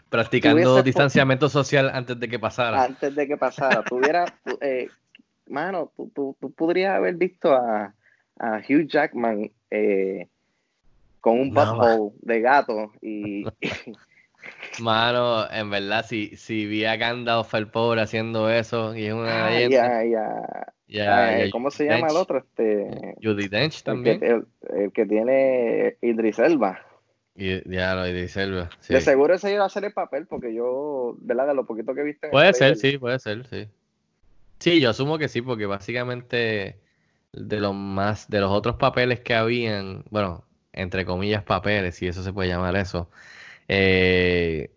[0.10, 2.86] Practicando distanciamiento social antes de que pasara.
[2.86, 4.90] antes de que pasara, tuviera, tu- eh,
[5.48, 7.94] mano, tú, tú- tú podrías haber visto a,
[8.40, 10.30] a Hugh Jackman eh,
[11.20, 13.46] con un No, butthole de gato y,
[14.82, 19.46] Mano, en verdad, si, si vi a Gandalf el pobre haciendo eso y es una
[19.46, 20.04] Ah, leyenda.
[20.04, 21.08] ya, ya.
[21.08, 22.40] Ah, ya, ¿Cómo se llama el otro?
[22.40, 24.24] Este, Judy Dench también.
[24.24, 26.80] el- el que tiene Idris Elba.
[27.38, 28.94] Y, ya lo Idris Elba, sí.
[28.94, 31.48] De seguro ese iba a hacer el papel porque yo, ¿verdad?
[31.48, 33.68] De lo poquito que el Puede ser, sí, puede ser, sí.
[34.60, 36.80] Sí, yo asumo que sí, porque básicamente
[37.34, 42.24] de los más, de los otros papeles que habían, bueno, entre comillas papeles, si eso
[42.24, 43.10] se puede llamar eso,
[43.68, 44.72] eh,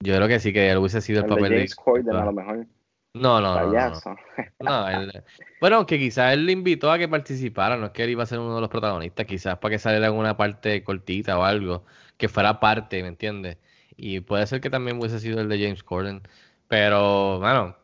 [0.00, 2.24] yo creo que sí que él hubiese sido el, El de papel James Corden, a
[2.24, 2.66] lo mejor.
[3.14, 4.00] No, no, no, no, no.
[4.00, 4.14] Payaso.
[4.60, 5.24] No, él-
[5.60, 8.26] bueno, aunque quizás él le invitó a que participara, no es que él iba a
[8.26, 11.84] ser uno de los protagonistas, quizás para que saliera en una parte cortita o algo,
[12.16, 13.58] que fuera parte, ¿me entiendes?
[13.96, 16.22] Y puede ser que también hubiese sido el de James Corden,
[16.68, 17.76] Pero, mano,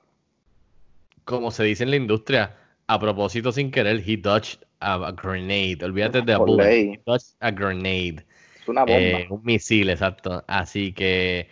[1.25, 2.57] como se dice en la industria,
[2.87, 5.79] a propósito sin querer, he dodged a, a grenade.
[5.85, 6.75] Olvídate de a bullet.
[6.93, 8.25] He dodged a grenade.
[8.63, 9.19] Es una bomba.
[9.19, 10.45] Eh, un misil, exacto.
[10.49, 11.49] Así que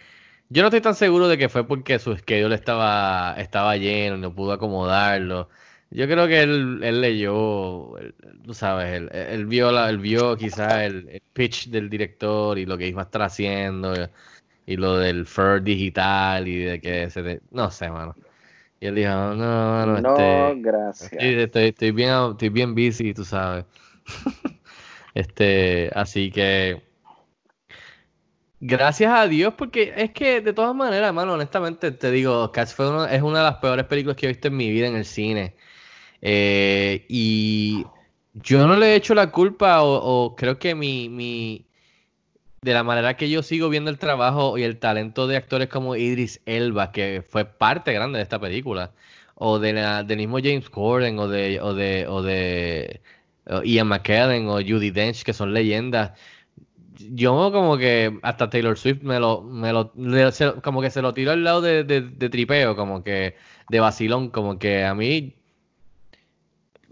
[0.49, 4.21] yo no estoy tan seguro de que fue porque su schedule estaba, estaba lleno y
[4.21, 5.49] no pudo acomodarlo.
[5.91, 10.37] Yo creo que él, él leyó, él- tú sabes, él, él vio, la, él vio
[10.37, 14.09] quizás el, el pitch del director y lo que iba a estar haciendo y,
[14.67, 17.23] y lo del fur digital y de que se...
[17.23, 18.17] te- no sé, mano.
[18.81, 20.59] Y él dijo, no, mano, no, este...
[20.63, 21.11] gracias.
[21.11, 23.65] Sí, estoy, estoy bien, estoy bien busy, tú sabes.
[25.15, 26.88] Este, así que
[28.61, 32.89] gracias a Dios, porque es que de todas maneras, hermano, honestamente te digo, Cats fue
[32.89, 35.05] uno- es una de las peores películas que he visto en mi vida en el
[35.05, 35.55] cine.
[36.23, 37.87] Eh, y
[38.35, 41.67] yo no le he hecho la culpa, o, o creo que mi, mi,
[42.63, 45.97] de la manera que yo sigo viendo el trabajo y el talento de actores como
[45.97, 48.93] Idris Elba, que fue parte grande de esta película,
[49.35, 53.01] o de la, del mismo James Corden, o de, o de, o de
[53.65, 56.13] Ian McKellen, o Judy Dench, que son leyendas.
[56.99, 61.03] Yo como que hasta Taylor Swift me lo, me lo, le- se- como que se
[61.03, 63.37] lo tiró al lado de, de, de tripeo, como que
[63.69, 65.35] de vacilón, como que a mí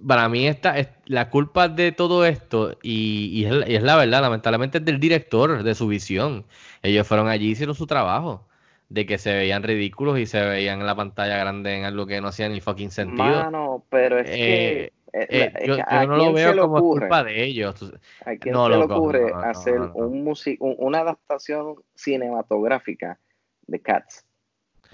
[0.06, 3.82] para mí esta es la culpa de todo esto y, y es, la- y es
[3.82, 6.44] la verdad, lamentablemente es del director, de su visión.
[6.82, 8.46] Ellos fueron allí y hicieron su trabajo,
[8.90, 12.20] de que se veían ridículos y se veían en la pantalla grande en algo que
[12.20, 13.42] no hacía ni fucking sentido.
[13.42, 14.92] Mano, pero es que, Eh, eh,
[15.22, 17.00] Eh, la- es yo, yo ¿a no lo veo le como ocurre?
[17.00, 17.92] culpa de ellos.
[18.24, 20.34] ¿A quién No, se le ocurre no, no, hacer un
[20.78, 23.18] una adaptación cinematográfica
[23.66, 24.26] de Cats?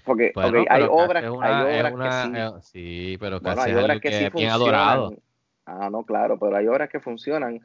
[0.05, 2.33] Porque Bueno, ok, hay obras, una- hay obras una- que sí.
[2.37, 5.09] eh, sí, pero Bueno, Cats hay obras que que sí bien adorado.
[5.11, 5.23] funcionan.
[5.65, 7.61] Ah, no, claro, pero hay obras que funcionan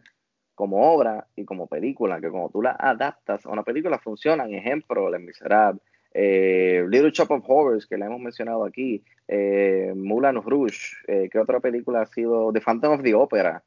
[0.53, 4.53] como obra y como película, que como tú las adaptas a una película funcionan.
[4.53, 5.81] Ejemplo, Les Miserables,
[6.19, 11.37] eh, Little Shop of Horrors, que la hemos mencionado aquí, eh, Moulin Rouge, eh, ¿qué
[11.37, 12.51] otra película ha sido?
[12.51, 13.61] The Phantom of the Opera.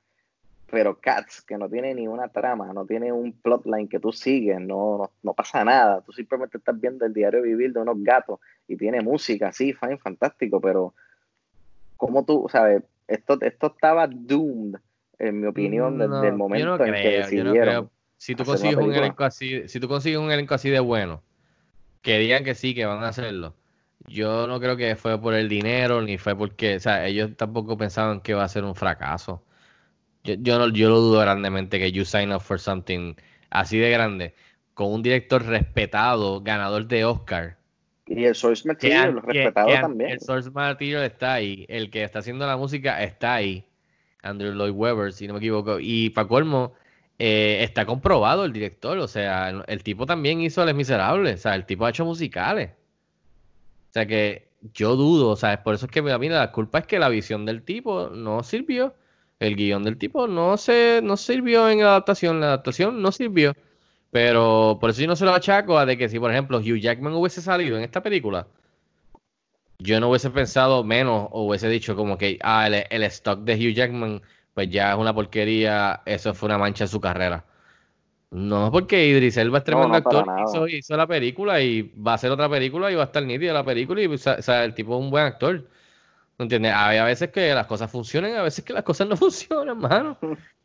[0.69, 4.61] Pero Cats, que no tiene ni una trama, no tiene un plotline que tú sigues,
[4.61, 6.01] no, no, no pasa nada.
[6.01, 9.99] Tú simplemente estás viendo el diario vivir de unos gatos y tiene música, sí, fine,
[9.99, 10.93] fantástico, pero
[11.97, 14.77] como tú, sabes, esto, esto estaba doomed,
[15.21, 17.53] en mi opinión, No, desde el yo momento no en que creo, yo no decidieron.
[17.53, 17.91] creo.
[18.17, 21.23] Si tú consigues un elenco así, si tú consigues un elenco así de bueno,
[22.03, 23.55] que digan que sí, que van a hacerlo.
[24.09, 27.77] Yo no creo que fue por el dinero, ni fue porque, o sea, ellos tampoco
[27.77, 29.45] pensaban que iba a ser un fracaso.
[30.25, 33.15] Yo, yo, no, yo lo dudo grandemente que you sign up for something
[33.51, 34.35] así de grande,
[34.75, 37.59] con un director respetado, ganador de Oscar.
[38.07, 40.11] Y el source material, que- respetado que también.
[40.11, 43.65] El source material está ahí, el que está haciendo la música está ahí,
[44.23, 46.73] Andrew Lloyd Webber, si no me equivoco, y para colmo,
[47.23, 51.55] eh, está comprobado el director, o sea, el, tipo también hizo Les Miserables, o sea,
[51.55, 52.71] el tipo ha hecho musicales.
[53.91, 56.79] O sea que yo dudo, o sea, por eso es que mira, mira, la culpa
[56.79, 58.95] es que la visión del tipo no sirvió,
[59.39, 63.55] el guion del tipo no se, no sirvió en la adaptación, la adaptación no sirvió.
[64.11, 66.81] Pero por eso yo no se lo achaco a de que si, por ejemplo, Hugh
[66.81, 68.47] Jackman hubiese salido en esta película,
[69.79, 73.55] yo no hubiese pensado menos o hubiese dicho como que, ah, el, el stock de
[73.57, 74.23] Hugh Jackman,
[74.55, 77.45] pues ya es una porquería, eso fue una mancha en su carrera.
[78.31, 82.13] No, porque Idris Elba es tremendo no, para actor, hizo, hizo la película y va
[82.13, 84.75] a hacer otra película y va a estar nítida la película y o sea, el
[84.75, 85.69] tipo es un buen actor.
[86.39, 86.73] ¿No entiendes?
[86.75, 90.19] Hay a veces que las cosas funcionan, a veces que las cosas no funcionan, mano.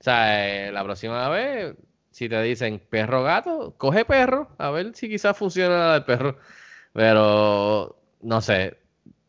[0.00, 1.76] O sea, eh, la próxima vez,
[2.10, 6.38] si te dicen perro gato, coge perro, a ver si quizás funciona la del perro.
[6.92, 8.78] Pero, no sé.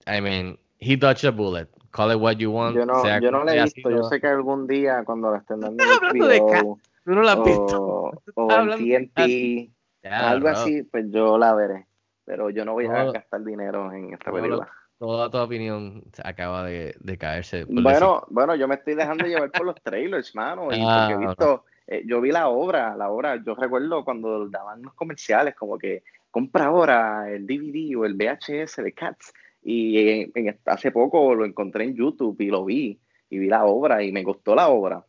[0.07, 1.67] I mean, he dodged a bullet.
[1.93, 2.75] Call it what you want.
[2.75, 3.81] Yo no, sea yo no la he visto.
[3.89, 4.03] Yo sido.
[4.09, 7.31] sé que algún día cuando la estén dando Estás hablando de HBO Tú no la
[7.33, 7.81] has visto.
[8.35, 9.69] o, o en TNT
[10.03, 10.57] Ya, algo bro.
[10.57, 11.85] así, pues yo la veré.
[12.25, 14.67] Pero yo no voy a Todo- gastar dinero en esta película.
[14.97, 17.65] Toda tu opinión acaba de, de caerse.
[17.65, 21.27] Bueno, bueno, yo me estoy dejando llevar por los trailers, mano, y Ah, porque he
[21.27, 25.77] visto, eh, yo vi la obra, la obra, yo recuerdo cuando daban los comerciales, como
[25.77, 29.33] que compra ahora el DVD o el VHS de Cats,
[29.63, 32.99] y en- en- hace poco lo encontré en YouTube y lo vi,
[33.29, 35.03] y vi la obra y me gustó la obra,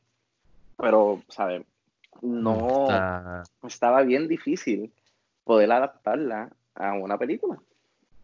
[0.79, 1.63] pero, ¿sabes?
[2.23, 2.87] No,
[3.67, 4.93] estaba bien difícil
[5.45, 7.59] poder adaptarla a una película.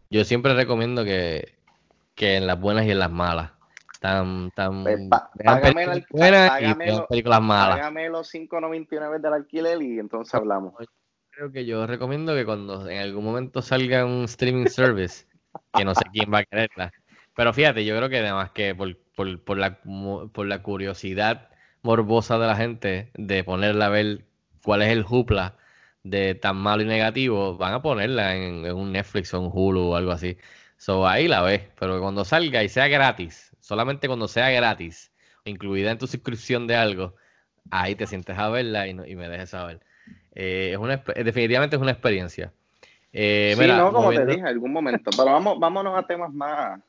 [0.09, 1.53] Yo siempre recomiendo que,
[2.15, 3.51] que en las buenas y en las malas.
[3.99, 7.77] Tan, tan, Pues, pa- págame el- págamelo- películas malas.
[7.77, 10.73] Págame los 5.99 del alquiler y entonces hablamos.
[11.29, 15.25] Creo que yo recomiendo que cuando en algún momento salga un streaming service,
[15.73, 16.93] que no sé quién va a quererla,
[17.35, 19.79] pero fíjate, yo creo que además que por, por, por la,
[20.33, 21.49] por la curiosidad
[21.81, 24.25] morbosa de la gente de ponerla a ver
[24.63, 25.57] cuál es el jupla
[26.03, 29.81] de tan malo y negativo, van a ponerla en, en un Netflix o un Hulu
[29.91, 30.37] o algo así.
[30.77, 35.11] So ahí la ves, pero cuando salga y sea gratis, solamente cuando sea gratis,
[35.45, 37.15] incluida en tu suscripción de algo,
[37.71, 39.81] ahí te sientes a verla y, no- y me dejes saber.
[40.35, 42.53] Eh, es una, definitivamente es una experiencia.
[43.13, 45.11] Eh, sí, mira, no, como moviendo- te dije, en algún momento.
[45.11, 46.79] Pero vamos, vámonos a temas más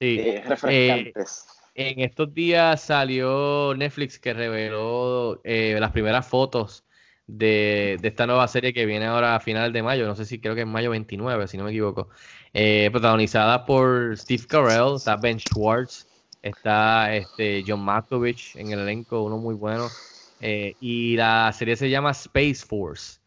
[0.00, 1.46] sí, eh, refrescantes.
[1.76, 6.84] En estos días salió Netflix que reveló eh, las primeras fotos
[7.26, 10.06] de, de esta nueva serie que viene ahora a final de mayo.
[10.06, 12.10] No sé si creo que es mayo 29, si no me equivoco.
[12.52, 16.08] Eh, protagonizada por Steve Carell, está Ben Schwartz,
[16.42, 19.96] está este, John Malkovich en el elenco, uno muy bueno.
[20.38, 23.18] Eh, y la serie se llama Space Force.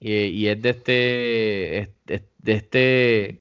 [0.00, 3.40] Eh, y es de este, es- es- de este,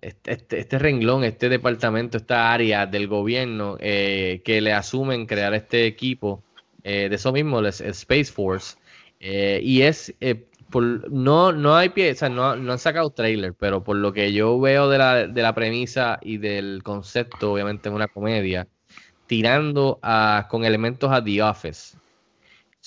[0.00, 5.54] este, este- este renglón, este departamento, esta área del gobierno eh, que le asumen crear
[5.54, 6.42] este equipo
[6.84, 8.76] eh, de eso mismo, el, el Space Force.
[9.20, 13.82] Eh, y es, eh, por, no, no hay pie, no, no han sacado trailer, pero
[13.82, 17.94] por lo que yo veo de la, de la premisa y del concepto, obviamente es
[17.94, 18.68] una comedia,
[19.26, 21.96] tirando a, con elementos a The Office.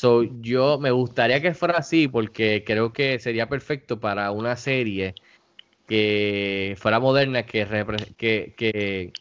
[0.01, 5.13] So, yo me gustaría que fuera así porque creo que sería perfecto para una serie
[5.87, 7.67] que fuera moderna, que,
[8.17, 9.13] que, que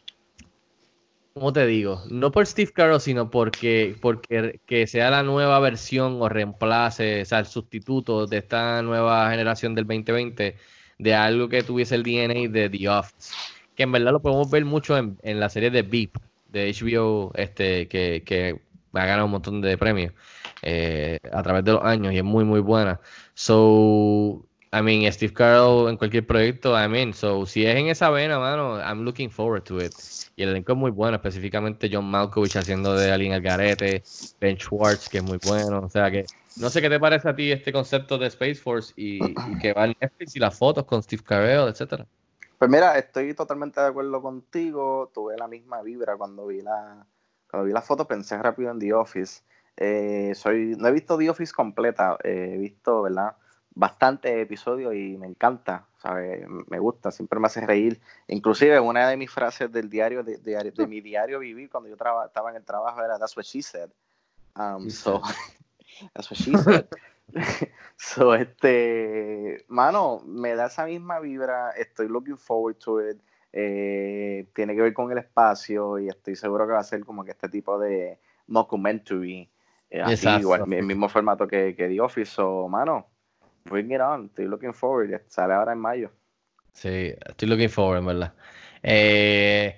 [1.35, 2.01] ¿cómo te digo?
[2.09, 7.25] No por Steve Carell, sino porque, porque que sea la nueva versión o reemplace, o
[7.25, 10.55] sea, el sustituto de esta nueva generación del 2020
[10.97, 13.35] de algo que tuviese el DNA de The Office.
[13.75, 16.17] Que en verdad lo podemos ver mucho en, en la serie de Beep,
[16.49, 18.59] de HBO, este, que, que
[18.93, 20.13] ha ganado un montón de premios
[20.61, 22.99] eh, a través de los años y es muy, muy buena.
[23.33, 28.09] So, I mean, Steve Carell en cualquier proyecto, I mean, so, si es en esa
[28.09, 29.93] vena, mano, I'm looking forward to it.
[30.35, 34.01] Y el elenco es muy bueno, específicamente John Malkovich haciendo de alguien al garete,
[34.39, 35.81] Ben Schwartz, que es muy bueno.
[35.81, 38.93] O sea que, no sé qué te parece a ti este concepto de Space Force
[38.95, 42.05] y, y que va en Netflix y las fotos con Steve Carell, etcétera.
[42.57, 45.09] Pues mira, estoy totalmente de acuerdo contigo.
[45.13, 47.05] Tuve la misma vibra cuando vi la,
[47.49, 49.41] cuando vi la foto, pensé rápido en The Office.
[49.77, 53.35] Eh, soy, no he visto The Office completa, eh, he visto, ¿verdad?
[53.73, 56.45] Bastantes episodios y me encanta, ¿sabes?
[56.69, 57.99] Me gusta, siempre me hace reír.
[58.27, 61.95] Inclusive una de mis frases del diario, de, de- de mi diario vivir cuando yo
[61.95, 63.89] traba- estaba en el trabajo era That's what she said.
[64.55, 65.21] Um, so,
[66.13, 66.85] that's what she said.
[67.95, 73.17] so, este, mano, me da esa misma vibra, estoy looking forward to it,
[73.53, 77.23] eh, tiene que ver con el espacio y estoy seguro que va a ser como
[77.23, 79.49] que este tipo de mockumentary,
[79.99, 80.39] así Exacto.
[80.39, 83.07] igual, el mismo formato que, que The Office, so, mano,
[83.65, 86.11] bring it on, estoy looking forward, sale ahora en mayo.
[86.73, 88.33] Sí, estoy looking forward, en verdad.
[88.81, 89.77] Eh,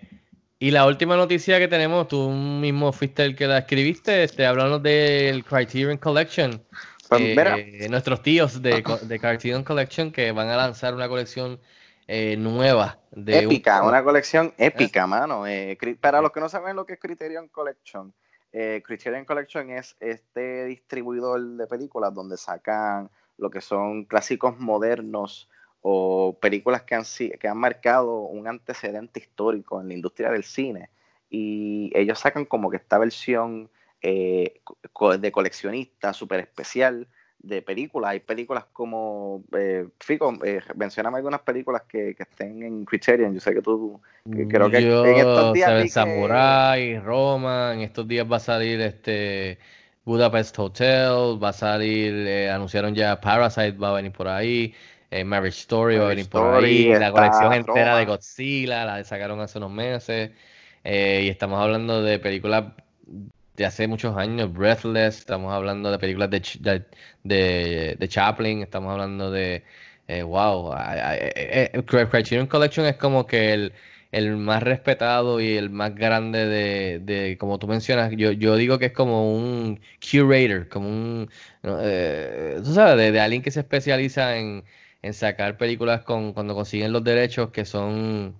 [0.59, 4.79] y la última noticia que tenemos, tú mismo fuiste el que la escribiste, este, hablando
[4.79, 6.63] del Criterion Collection.
[7.09, 7.89] Pues, Eh, mira.
[7.89, 11.59] nuestros tíos de, de Criterion Collection que van a lanzar una colección
[12.07, 12.99] eh, nueva.
[13.11, 15.45] De un- épica, una colección épica, mano.
[15.47, 18.13] Eh, para los que no saben lo que es Criterion Collection,
[18.53, 25.49] eh, Criterion Collection es este distribuidor de películas donde sacan lo que son clásicos modernos
[25.81, 27.03] o películas que han,
[27.39, 30.91] que han marcado un antecedente histórico en la industria del cine.
[31.29, 34.61] Y ellos sacan como que esta versión eh,
[35.19, 37.07] de coleccionista súper especial
[37.43, 38.11] de películas.
[38.11, 43.33] Hay películas como, eh, Fico, eh, mencioname algunas películas que, que estén en Criterion.
[43.33, 48.07] Yo sé que tú, que creo que Yo, en estos días Samurai, Roma, en estos
[48.07, 49.59] días va a salir este
[50.05, 54.73] Budapest Hotel, va a salir, eh, anunciaron ya Parasite, va a venir por ahí,
[55.11, 57.99] eh, Marriage Story va a venir por Story, ahí, la colección entera Roma.
[57.99, 60.31] de Godzilla, la sacaron hace unos meses,
[60.83, 62.73] eh, y estamos hablando de películas
[63.55, 66.41] de hace muchos años, Breathless, estamos hablando de películas de,
[67.23, 69.63] de, de, Chaplin, estamos hablando de,
[70.07, 73.73] eh, wow, eh, eh, Cri- Criterion Collection es como que el,
[74.11, 78.79] el más respetado y el más grande de, de como tú mencionas, yo, yo digo
[78.79, 79.79] que es como un
[80.11, 81.29] curator, como un,
[81.63, 84.63] eh, tú sabes, de, de alguien que se especializa en,
[85.01, 88.35] en sacar películas con, cuando consiguen los derechos que son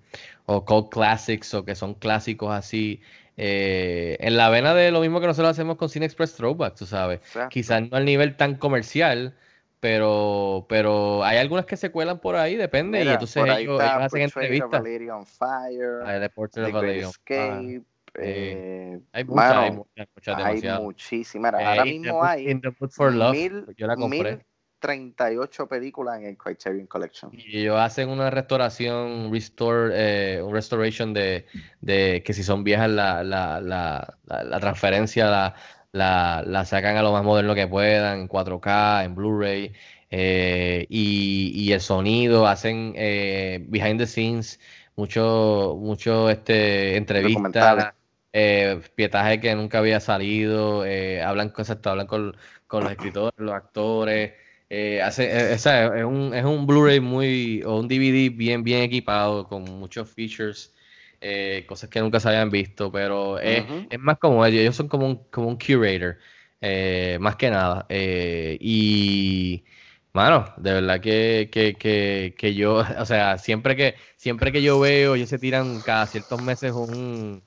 [0.46, 3.00] o cult classics o que son clásicos así.
[3.36, 6.86] Eh, en la vena de lo mismo que nosotros hacemos con Cine Express Throwback, tú
[6.86, 7.18] sabes.
[7.20, 7.48] Exacto.
[7.50, 9.34] Quizás no al nivel tan comercial,
[9.80, 13.04] pero, pero hay algunas que se cuelan por ahí, depende.
[13.04, 14.82] y entonces ellos, ellos hacen of entrevistas.
[15.12, 17.82] On Fire, Hay The Portrait of Escape,
[18.14, 21.54] eh, Hay muchas, hay muchas, muchas, hay muchísimas.
[21.54, 22.46] Eh, Ahora mismo hay
[23.32, 24.46] mil, yo la compré.
[24.86, 27.30] 1038 películas en el Criterion Collection.
[27.32, 31.46] Y ellos hacen una restauración, restore, eh, un restoration de,
[31.80, 35.54] de que si son viejas la, la, la, transferencia
[35.92, 39.72] la, sacan a lo más moderno que puedan, en 4K, en Blu-ray.
[40.10, 44.60] eh, y, y el sonido, hacen eh, behind the scenes,
[44.96, 47.94] mucho, mucho este, entrevistas,
[48.32, 53.54] eh, pietaje que nunca había salido, eh, hablan, cosas, hablan con, con los escritores, los
[53.54, 54.32] actores.
[54.70, 55.66] Eh, hace, eh, es
[56.04, 60.74] un, es un Blu-ray muy, o un DVD bien, bien equipado, con muchos features,
[61.20, 64.88] eh, cosas que nunca se habían visto, pero es, es más como ellos, ellos son
[64.88, 66.18] como un, como un curator,
[66.60, 67.86] eh, más que nada.
[67.90, 69.64] y,
[70.12, 74.80] mano, de verdad que, que, que, que yo, o sea, siempre que, siempre que yo
[74.80, 77.43] veo, ellos se tiran cada ciertos meses un,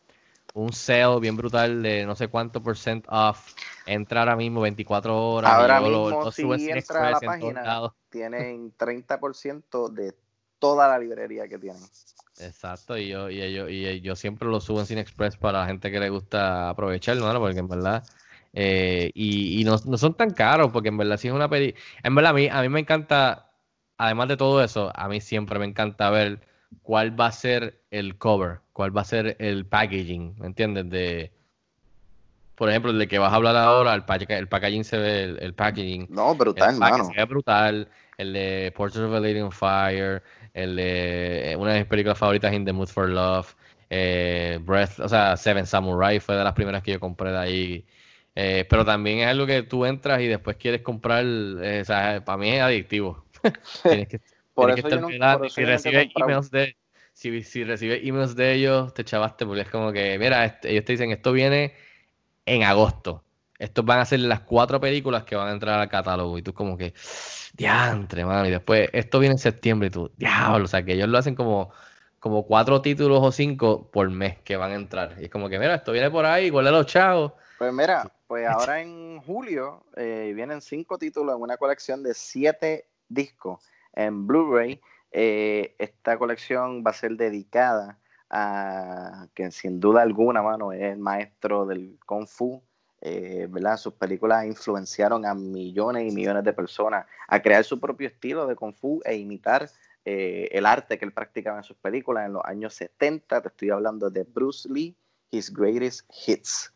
[0.57, 3.53] un sale bien brutal de no sé cuánto por cent off.
[3.85, 5.51] Entra ahora mismo 24 horas.
[5.51, 10.13] Ahora yo lo- mismo, lo si entra a la página, tienen 30% de
[10.59, 11.81] toda la librería que tienen.
[12.39, 15.65] Exacto, y yo, y yo, y yo siempre lo subo en Cine Express para la
[15.67, 17.39] gente que le gusta aprovechar, ¿no?
[17.39, 18.03] Porque en verdad,
[18.53, 21.73] eh, y, y no, no son tan caros, porque en verdad si es una peli,
[22.03, 23.51] en verdad a mí, a mí me encanta,
[23.97, 26.46] además de todo eso, a mí siempre me encanta ver
[26.81, 30.89] cuál va a ser el cover, cuál va a ser el packaging, ¿me entiendes?
[30.89, 31.31] De,
[32.55, 35.23] por ejemplo, el de que vas a hablar ahora, el, pack- el packaging se ve,
[35.23, 37.03] el, el packaging, No, brutal, el hermano.
[37.05, 37.89] se ve brutal.
[38.17, 40.23] El de Portrait of a Lady on Fire.
[40.53, 43.55] El de eh, una de mis películas favoritas, In the Mood for Love.
[43.91, 47.85] eh, Breath, o sea, Seven Samurai fue de las primeras que yo compré de ahí.
[48.35, 51.23] Eh, pero también es algo que tú entras y después quieres comprar.
[51.25, 53.23] eh, o sea, para mí es adictivo.
[53.87, 54.19] tienes que,
[54.57, 56.75] Por que eso yo no- por eso si recibes emails de
[57.13, 60.85] si, si recibes emails de ellos, te chavaste, porque es como que, mira, este- ellos
[60.85, 61.73] te dicen, esto viene
[62.45, 63.23] en agosto.
[63.59, 66.37] Estos van a ser las cuatro películas que van a entrar al catálogo.
[66.37, 66.93] Y tú como que,
[67.53, 68.47] diantre, mano.
[68.47, 70.65] Y después, esto viene en septiembre y tú, diablo.
[70.65, 71.71] O sea, que ellos lo hacen como,
[72.19, 75.15] como cuatro títulos o cinco por mes que van a entrar.
[75.19, 77.33] Y es como que, mira, esto viene por ahí, igual a los chavos.
[77.57, 82.85] Pues mira, pues ahora en julio eh, vienen cinco títulos en una colección de siete
[83.09, 83.59] discos
[83.97, 84.79] en Blu-ray.
[85.11, 90.99] Eh, esta colección va a ser dedicada a que sin duda alguna, mano, es el
[90.99, 92.61] maestro del Kung Fu.
[93.01, 93.77] eh, ¿verdad?
[93.77, 98.55] Sus películas influenciaron a millones y millones de personas a crear su propio estilo de
[98.55, 99.69] Kung Fu e imitar
[100.03, 103.41] eh, el arte que él practicaba en sus películas en los años 70.
[103.41, 104.95] Te estoy hablando de Bruce Lee,
[105.31, 106.73] His Greatest Hits.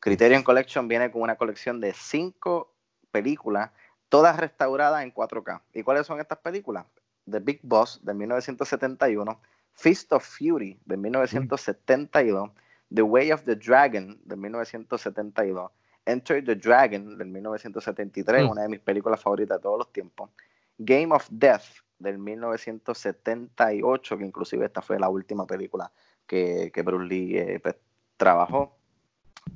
[0.00, 2.74] Criterion Collection viene con una colección de cinco
[3.10, 3.70] películas,
[4.08, 5.62] todas restauradas en 4K.
[5.72, 6.86] ¿Y cuáles son estas películas?
[7.30, 9.40] The Big Boss de 1971,
[9.72, 12.50] Fist of Fury de 1972,
[12.94, 15.70] The Way of the Dragon de 1972,
[16.06, 18.50] Enter the Dragon del 1973, Mm.
[18.50, 20.30] una de mis películas favoritas de todos los tiempos,
[20.76, 21.62] Game of Death
[21.98, 25.90] del 1978, que inclusive esta fue la última película
[26.26, 27.76] que, que Bruce Lee eh, pues,
[28.16, 28.76] trabajó.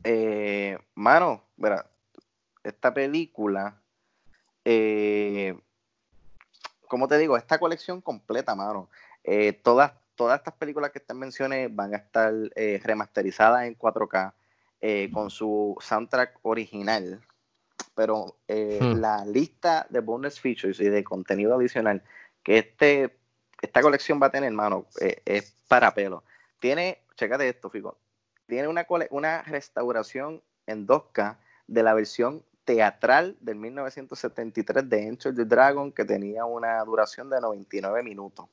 [0.05, 1.91] Eh, mano, verá,
[2.63, 3.81] esta película,
[4.71, 5.59] eh,
[6.89, 8.91] como te digo, esta colección completa, mano.
[9.25, 14.33] eh, todas, todas estas películas que te mencioné van a estar eh, remasterizadas en 4K
[14.81, 17.21] eh, con su soundtrack original.
[17.95, 19.01] Pero Hmm.
[19.01, 22.03] la lista de bonus features y de contenido adicional
[22.43, 23.16] que este,
[23.62, 26.23] esta colección va a tener, mano, eh, es para pelo.
[26.61, 27.97] Tiene, chécate esto, Fico,
[28.47, 35.47] tiene una, una restauración en 2K de la versión teatral del 1973 de Enter the
[35.47, 38.45] Dragon que tenía una duración de 99 minutos.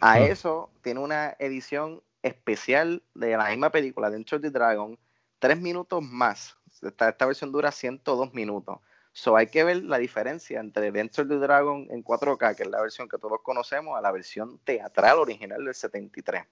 [0.00, 4.98] A eso tiene una edición especial de la misma película de Enter the Dragon,
[5.38, 6.56] tres minutos más.
[6.82, 8.80] Esta, esta versión dura 102 minutos.
[9.12, 12.80] So hay que ver la diferencia entre Enter the Dragon en 4K, que es la
[12.80, 16.46] versión que todos conocemos, a la versión teatral original del 73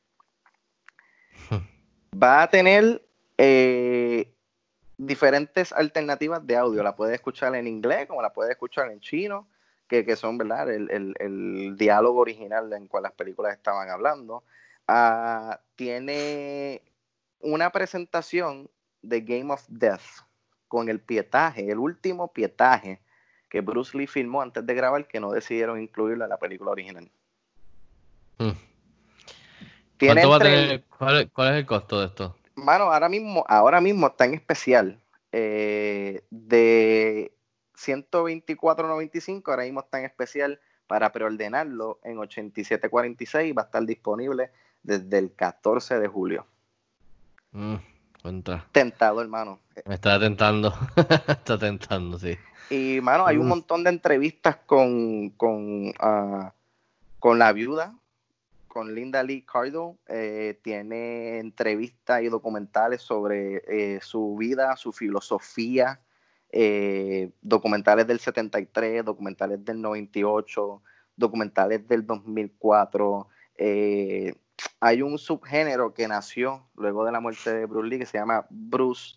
[2.23, 4.33] va a tener eh,
[4.99, 6.83] diferentes alternativas de audio.
[6.83, 9.47] La puedes escuchar en inglés, como la puedes escuchar en chino,
[9.89, 10.71] que, que son ¿verdad?
[10.71, 14.43] El, el- el diálogo original en cual las películas estaban hablando.
[14.89, 16.83] Ah, tiene
[17.41, 18.69] una presentación
[19.03, 20.25] de Game of Death
[20.69, 23.01] con el pietaje, el último pietaje
[23.49, 27.09] que Bruce Lee filmó antes de grabar, que no decidieron incluirlo en la película original.
[28.39, 28.51] Hmm.
[29.97, 32.37] Tiene ¿Cuánto va a tener, cuál, cuál es el costo de esto?
[32.57, 34.99] Mano, ahora mismo, ahora mismo está en especial.
[35.33, 37.33] eh, de
[37.77, 43.57] 124.95, ahora mismo está en especial para preordenarlo en 87.46.
[43.57, 44.51] Va a estar disponible
[44.83, 46.47] desde el 14 de julio.
[47.53, 47.75] Mm,
[48.23, 48.65] contra.
[48.73, 49.61] Tentado, hermano.
[49.85, 50.73] Me está tentando.
[51.29, 52.37] está tentando, sí.
[52.71, 53.49] Y, mano, hay un Uf.
[53.51, 56.53] montón de entrevistas con, con, ah,
[57.19, 57.95] con la viuda,
[58.77, 59.97] con Linda Lee Cardo.
[60.07, 66.03] Eh, tiene entrevistas y documentales sobre eh, su vida, su filosofía,
[66.53, 70.83] eh, documentales del 73, documentales del 98,
[71.17, 73.27] documentales del 2004.
[73.57, 74.35] Eh,
[74.81, 78.47] hay un subgénero que nació luego de la muerte de Bruce Lee que se llama
[78.51, 79.17] Bruce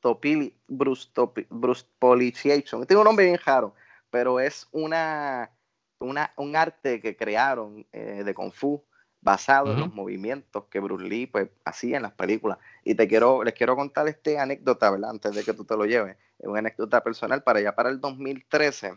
[0.00, 3.74] Topili, Bruce, Topi, Bruce Tiene un nombre bien raro,
[4.08, 5.50] pero es una,
[5.98, 8.84] una un arte que crearon eh, de Kung Fu
[9.26, 12.58] basado en los movimientos que Bruce Lee pues, hacía en las películas.
[12.84, 15.10] Y te quiero, les quiero contar esta anécdota, ¿verdad?
[15.10, 16.16] Antes de que tú te lo lleves.
[16.38, 17.42] Es una anécdota personal.
[17.42, 18.94] Para allá, para el 2013,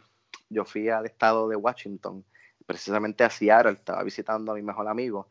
[0.50, 2.24] yo fui al estado de Washington,
[2.68, 5.30] precisamente a Seattle, estaba visitando a mi mejor amigo.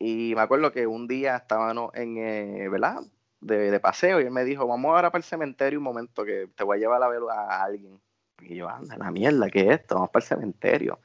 [0.00, 3.02] Y me acuerdo que un día estábamos en, eh, ¿verdad?
[3.40, 6.64] De, paseo y él me dijo, vamos ahora para el cementerio un momento que te
[6.64, 8.00] voy a llevar a ver a alguien.
[8.42, 9.94] Y yo, anda, la mierda, ¿qué es esto?
[9.96, 10.98] Vamos para el cementerio.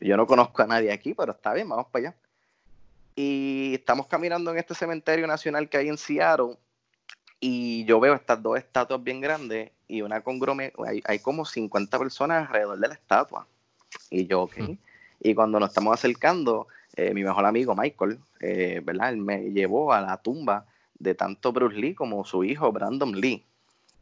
[0.00, 2.16] Yo no conozco a nadie aquí, pero está bien, vamos para allá.
[3.16, 6.56] Y estamos caminando en este cementerio nacional que hay en Seattle
[7.40, 11.98] y yo veo estas dos estatuas bien grandes y una congrome, hay, hay como 50
[11.98, 13.46] personas alrededor de la estatua.
[14.10, 14.58] Y yo, ok.
[14.58, 14.78] Hmm.
[15.20, 19.10] Y cuando nos estamos acercando, eh, mi mejor amigo Michael, eh, ¿verdad?
[19.10, 20.66] Él me llevó a la tumba
[20.98, 23.44] de tanto Bruce Lee como su hijo Brandon Lee.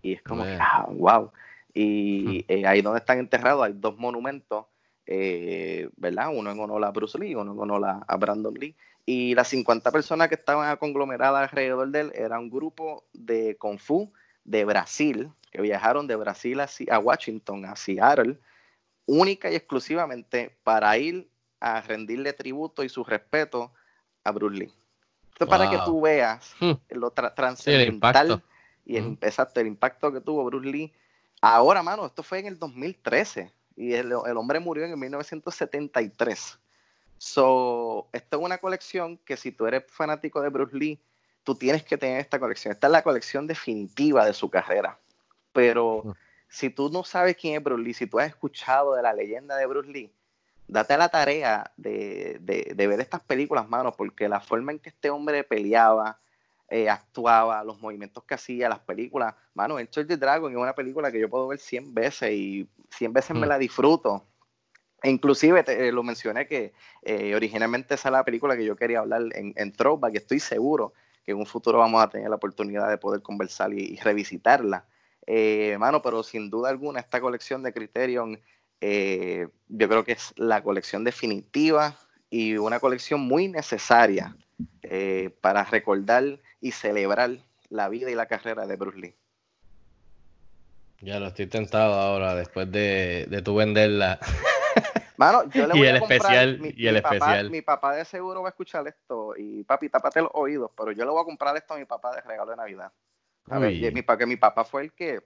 [0.02, 1.30] Y es como, ah, wow.
[1.78, 2.52] Y hmm.
[2.52, 4.66] eh, ahí donde están enterrados hay dos monumentos,
[5.96, 6.30] ¿verdad?
[6.34, 8.74] Uno en honor a Bruce Lee, uno en honor a Brandon Lee
[9.06, 13.78] y las 50 personas que estaban conglomeradas alrededor de él era un grupo de Kung
[13.78, 14.12] Fu
[14.44, 18.36] de Brasil, que viajaron de Brasil a, Washington, a Seattle,
[19.06, 23.72] única y exclusivamente para ir a rendirle tributo y su respeto
[24.24, 24.72] a Bruce Lee.
[25.30, 26.72] Esto para que tú veas hmm.
[26.90, 28.42] lo trascendental
[28.84, 30.92] y el, exacto, el impacto que tuvo Bruce Lee.
[31.40, 36.58] Ahora, mano, esto fue en el 2013 y el, el hombre murió en el 1973.
[37.18, 41.00] So, esto es una colección que si tú eres fanático de Bruce Lee,
[41.44, 42.72] tú tienes que tener esta colección.
[42.72, 44.98] Esta es la colección definitiva de su carrera.
[45.52, 46.10] Pero mm.
[46.48, 49.56] si tú no sabes quién es Bruce Lee, si tú has escuchado de la leyenda
[49.56, 50.12] de Bruce Lee,
[50.68, 55.10] date a la tarea de, ver estas películas, mano, porque la forma en que este
[55.10, 56.18] hombre peleaba,
[56.68, 61.12] eh, actuaba, los movimientos que hacía, las películas, mano, Enter the Dragon es una película
[61.12, 63.48] que yo puedo ver 100 veces y 100 veces me mm.
[63.48, 64.24] la disfruto
[65.00, 68.74] e inclusive te, eh, lo mencioné que eh, originalmente esa es la película que yo
[68.74, 70.92] quería hablar en, en Throwback, que estoy seguro
[71.24, 74.86] que en un futuro vamos a tener la oportunidad de poder conversar y, revisitarla.
[75.78, 78.40] Mano, pero sin duda alguna esta colección de Criterion
[78.80, 81.96] yo creo que es la colección definitiva
[82.30, 84.36] y una colección muy necesaria
[85.40, 87.30] para recordar y celebrar
[87.68, 89.14] la vida y la carrera de Bruce Lee.
[91.00, 94.18] Ya lo estoy tentado ahora después de, de tu venderla.
[95.16, 97.50] Mano, yo le voy y el a comprar, especial, mi, y el papá, especial.
[97.50, 101.04] Mi papá de seguro va a escuchar esto y papi, tápate los oídos, pero yo
[101.04, 102.90] le voy a comprar esto a mi papá de regalo de Navidad.
[103.48, 105.22] A ver, mi, que mi papá fue el que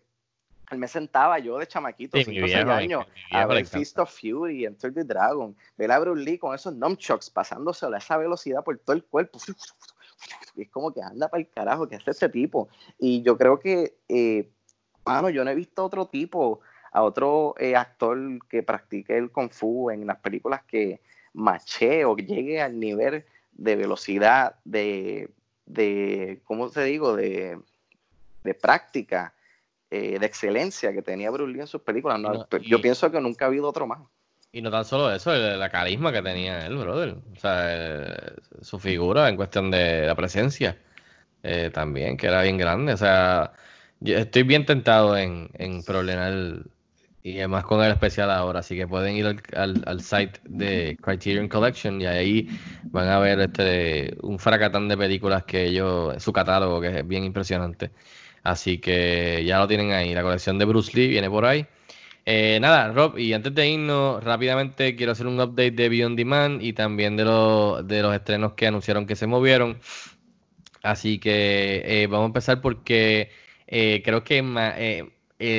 [0.70, 4.66] él me sentaba yo de chamaquito, 5 o 6 años, a ver Fist of Fury,
[4.66, 8.78] Enter the Dragon, ver a Bruce Lee con esos nunchucks pasándose a esa velocidad por
[8.78, 9.38] todo el cuerpo.
[10.56, 12.68] Es como que anda para el carajo, que es ese tipo.
[12.98, 14.50] Y yo creo que, eh,
[15.04, 16.60] mano, yo no he visto otro tipo
[16.92, 18.18] a otro eh, actor
[18.48, 21.00] que practique el kung fu en las películas que
[21.32, 25.30] mache o llegue al nivel de velocidad, de,
[25.66, 27.58] de ¿cómo te digo?, de,
[28.42, 29.34] de práctica,
[29.90, 32.20] eh, de excelencia que tenía Bruce Lee en sus películas.
[32.62, 34.00] yo pienso que nunca ha habido otro más.
[34.52, 37.16] Y no tan solo eso, la carisma que tenía él, brother.
[37.36, 40.78] O sea, eh, su figura en cuestión de la presencia
[41.72, 42.92] también, que era bien grande.
[42.92, 43.52] O sea,
[44.00, 46.64] yo estoy bien tentado en, en problemar
[47.22, 51.48] y además con el especial ahora, así que pueden ir al, al, site de Criterion
[51.48, 52.48] Collection y ahí
[52.84, 57.24] van a ver este un fracatán de películas que ellos, su catálogo que es bien
[57.24, 57.90] impresionante.
[58.42, 61.66] Así que ya lo tienen ahí, la colección de Bruce Lee viene por ahí.
[62.26, 66.62] Eh, nada, Rob, y antes de irnos rápidamente quiero hacer un update de Beyond Demand
[66.62, 69.78] y también de, lo, de los estrenos que anunciaron que se movieron.
[70.82, 73.30] Así que eh, vamos a empezar porque
[73.66, 74.42] eh, creo que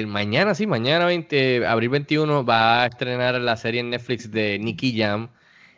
[0.07, 4.97] mañana, sí, mañana 20, abril 21 va a estrenar la serie en Netflix de Nicky
[4.97, 5.29] Jam,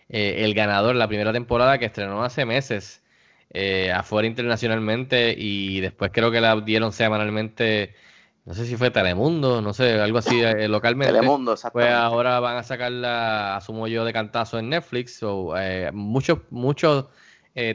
[0.10, 3.02] eh, el ganador, la primera temporada que estrenó hace meses
[3.52, 7.96] eh, afuera internacionalmente y después creo que la dieron semanalmente,
[8.46, 11.14] no sé si fue Telemundo, no sé, algo así eh, localmente.
[11.14, 15.54] Telemundo, Pues ahora van a sacarla, asumo yo, de cantazo en Netflix, o
[15.94, 17.10] mucho, mucho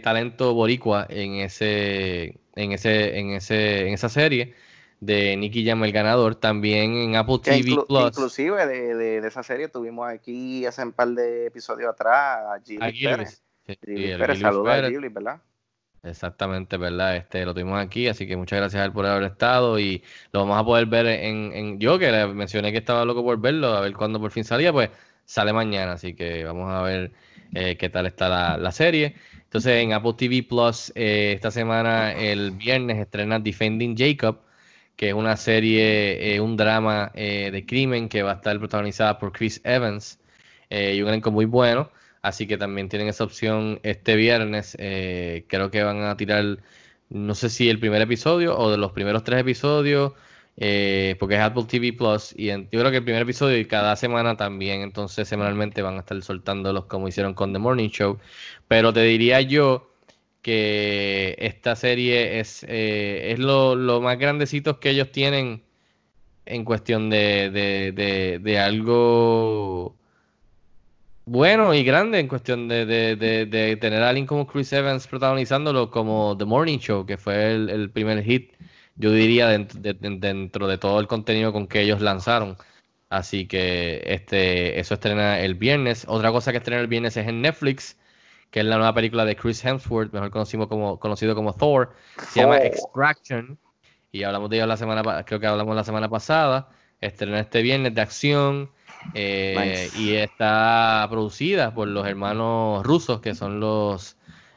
[0.03, 4.55] talento boricua en ese, en ese, en ese, en esa serie
[5.01, 8.09] de Nicky Jam el ganador, también en Apple TV Plus.
[8.09, 13.05] Inclusive de, de, esa serie tuvimos aquí hace un par de episodios atrás a Gilly
[13.05, 13.43] Pérez.
[13.66, 15.41] Sí, Pérez, saludos a Gilly, ¿verdad?
[16.03, 17.16] Exactamente, ¿verdad?
[17.16, 20.40] Este, lo tuvimos aquí, así que muchas gracias a él por haber estado y lo
[20.40, 23.80] vamos a poder ver en, en yo que mencioné que estaba loco por verlo, a
[23.80, 24.90] ver cuándo por fin salía, pues
[25.24, 27.12] sale mañana, así que vamos a ver
[27.55, 29.16] eh, qué tal está la, serie.
[29.44, 34.40] Entonces en Apple TV Plus eh, esta semana el viernes estrena Defending Jacob,
[34.96, 39.32] que es una serie, eh, un drama de crimen que va a estar protagonizada por
[39.32, 40.18] Chris Evans
[40.70, 41.90] y un elenco muy bueno.
[42.29, 44.76] Así que también tienen esa opción este viernes.
[44.79, 46.59] Eh, creo que van a tirar,
[47.09, 50.12] no sé si el primer episodio o de los primeros tres episodios,
[50.59, 52.35] eh, porque es Apple TV Plus.
[52.37, 56.01] Y yo creo que el primer episodio y cada semana también, entonces semanalmente van a
[56.01, 58.18] estar soltándolos como hicieron con The Morning Show.
[58.68, 59.91] Pero te diría yo
[60.43, 65.62] que esta serie es, eh, es lo, lo, más grandecito que ellos tienen
[66.47, 69.99] en cuestión de, de, de algo
[71.29, 76.37] bueno y grande en cuestión de, de, tener a alguien como Chris Evans protagonizándolo como
[76.37, 78.55] The Morning Show, que fue el, primer hit,
[78.97, 82.57] yo diría, dentro de, todo el contenido con que ellos lanzaron.
[83.11, 86.05] Así que este, eso estrena el viernes.
[86.09, 87.97] Otra cosa que estrena el viernes es en Netflix,
[88.51, 91.95] que es la nueva película de Chris Hemsworth, mejor conocido como, conocido como Thor.
[92.31, 93.59] Se llama Extraction.
[94.11, 96.70] Y hablamos de ella la semana, creo que hablamos la semana pasada.
[97.01, 98.70] Estrena este viernes de acción
[99.15, 104.17] eh, y está producida por los hermanos rusos, que son los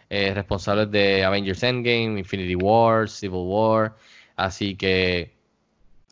[0.10, 3.96] eh, responsables de Avengers Endgame, Infinity War, Civil War.
[4.36, 5.34] Así que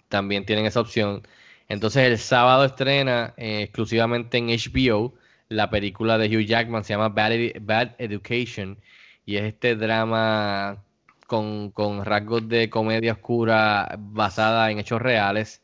[0.08, 1.24] también tienen esa opción.
[1.68, 5.14] Entonces el sábado estrena eh, exclusivamente en HBO
[5.50, 7.32] la película de Hugh Jackman, se llama Bad,
[7.62, 8.78] Bad Education.
[9.26, 10.84] Y es este drama
[11.28, 15.62] con, con rasgos de comedia oscura basada en hechos reales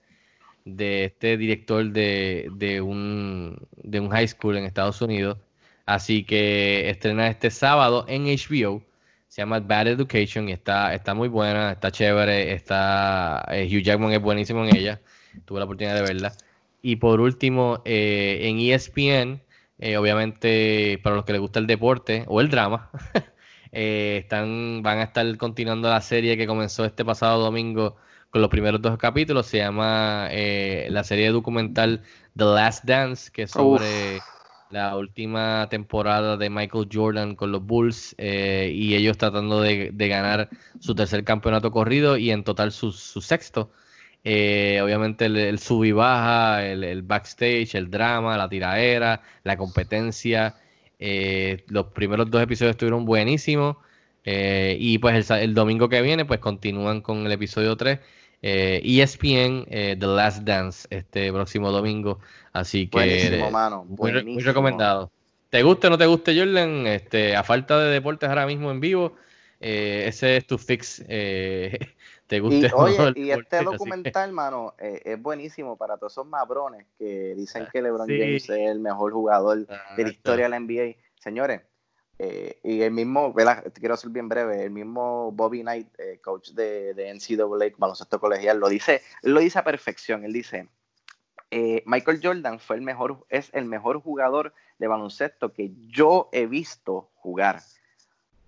[0.66, 5.38] de este director de, de, un, de un high school en Estados Unidos.
[5.86, 8.84] Así que estrena este sábado en HBO.
[9.28, 12.54] Se llama Bad Education y está, está muy buena, está chévere.
[12.54, 15.02] Está, eh, Hugh Jackman es buenísimo en ella.
[15.46, 16.34] Tuve la oportunidad de verla.
[16.82, 19.42] Y por último, eh, en ESPN,
[19.80, 22.90] eh, obviamente para los que les gusta el deporte o el drama,
[23.72, 27.98] están, van a estar continuando la serie que comenzó este pasado domingo
[28.36, 29.46] con los primeros dos capítulos.
[29.46, 32.02] Se llama eh, la serie documental
[32.36, 34.20] The Last Dance, que es sobre
[34.72, 40.50] la última temporada de Michael Jordan con los Bulls eh, y ellos tratando de, ganar
[40.82, 43.72] su tercer campeonato corrido y en total su, sexto.
[44.26, 50.56] Eh, obviamente el, sub y baja, el, backstage, el drama, la tiraera, la competencia.
[51.00, 53.78] los primeros dos episodios estuvieron buenísimos.
[54.26, 58.00] y pues el, el, domingo que viene, pues continúan con el episodio 3
[58.42, 62.20] eh, ESPN eh, The Last Dance este próximo domingo.
[62.54, 63.50] Así que
[63.88, 64.12] Muy,
[64.42, 65.12] recomendado.
[65.50, 66.88] ¿Te guste o no te guste, Jordan?
[66.88, 69.16] Este, a falta de deportes ahora mismo en vivo,
[69.60, 71.04] eh, ese es tu fix.
[72.28, 72.68] ¿Te gusta?
[72.68, 77.82] Y, oye, y este documental, mano, es buenísimo para todos esos mabrones que dicen que
[77.82, 80.96] LeBron James es el mejor jugador de la historia de la NBA.
[81.20, 81.62] Señores,
[82.18, 83.34] eh, y el mismo,
[83.74, 88.60] quiero ser bien breve, el mismo Bobby Knight, eh, coach de, de, NCAA, baloncesto colegial,
[88.60, 90.24] lo dice, lo dice a perfección.
[90.24, 90.70] Él dice,
[91.52, 96.46] eh, Michael Jordan fue el mejor, es el mejor jugador de baloncesto que yo he
[96.46, 97.62] visto jugar.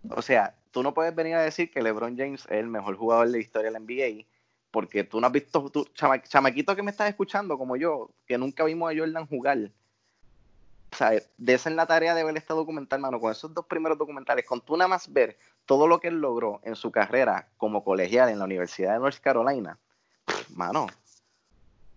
[0.09, 3.27] O sea, tú no puedes venir a decir que LeBron James es el mejor jugador
[3.27, 4.25] de la historia de la NBA,
[4.71, 8.91] porque tú no has visto, chamaquito que me estás escuchando como yo, que nunca vimos
[8.91, 9.71] a Jordan jugar
[10.95, 13.97] sea, de esa en la tarea de ver este documental, mano, con esos dos primeros
[13.97, 17.83] documentales, con tú nada más ver todo lo que él logró en su carrera como
[17.83, 19.77] colegial en la Universidad de North Carolina,
[20.55, 20.87] mano,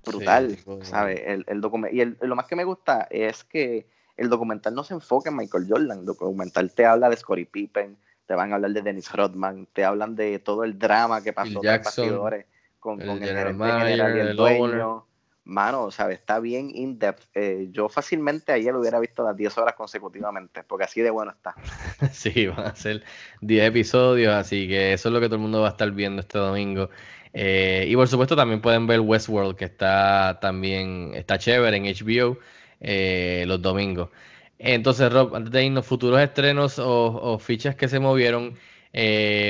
[0.05, 1.21] brutal, ¿sabes?
[1.25, 1.63] El, el
[1.93, 3.87] y lo más que me gusta es que
[4.17, 7.97] el documental no se enfoca en Michael Jordan, el documental te habla de Scottie Pippen,
[8.27, 11.55] te van a hablar de Dennis Rodman, te hablan de todo el drama que pasó
[11.55, 12.47] con bastidores,
[12.79, 15.07] con, con el, el dueño
[15.51, 16.21] mano, ¿sabes?
[16.21, 17.25] Está bien in-depth.
[17.35, 21.33] Eh, yo fácilmente ayer lo hubiera visto las 10 horas consecutivamente, porque así de bueno
[21.33, 21.55] está.
[22.13, 23.03] sí, van a ser
[23.43, 26.23] 10 episodios, así que eso es lo que todo el mundo va a estar viendo
[26.23, 26.89] este domingo.
[27.33, 32.39] Eh, y por supuesto también pueden ver Westworld, que está también, está chévere en HBO
[32.81, 34.11] eh, los domingos.
[34.59, 38.57] Entonces, Rob, antes de irnos, futuros estrenos o, fichas que se movieron,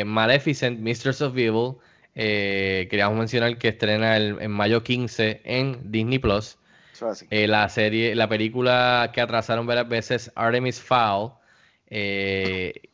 [0.07, 1.77] Maleficent, Mistress of Evil,
[2.15, 6.59] eh, queríamos mencionar que estrena en mayo 15 en Disney Plus.
[7.31, 11.33] Eh, la serie, la película que atrasaron varias veces, Artemis Fowl,
[11.87, 12.91] eh,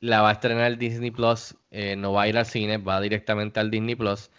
[0.00, 1.54] la va a estrenar Disney Plus.
[1.96, 4.30] no va a ir al cine, va directamente al Disney Plus.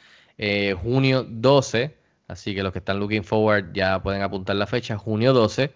[0.82, 1.95] junio 12,
[2.28, 4.97] así que los que están looking forward ya pueden apuntar la fecha.
[4.97, 5.71] Junio 12.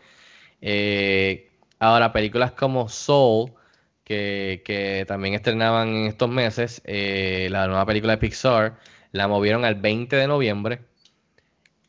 [1.79, 3.51] ahora, películas como Soul
[4.07, 6.81] que, que también estrenaban en estos meses.
[6.85, 8.77] Eh, la nueva película de Pixar
[9.11, 10.79] la movieron al 20 de noviembre.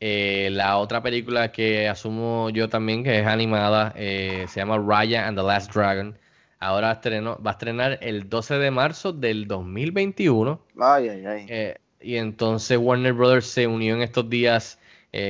[0.01, 5.27] Eh, la otra película que asumo yo también, que es animada, eh, se llama Raya
[5.27, 6.17] and the Last Dragon.
[6.59, 10.61] Ahora estrenó, va a estrenar el 12 de marzo del 2021.
[10.77, 11.45] Ay, ay, ay.
[11.47, 14.77] Eh, y entonces Warner Brothers se unió en estos días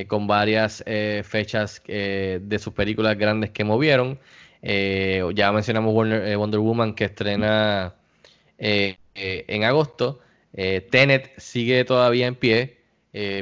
[0.08, 0.84] con varias
[1.24, 4.18] fechas de sus películas grandes que movieron.
[4.62, 7.94] Eh, ya mencionamos Warner- eh, Wonder Woman que estrena
[8.58, 10.20] eh, eh, en agosto.
[10.52, 12.76] Eh, Tenet sigue todavía en pie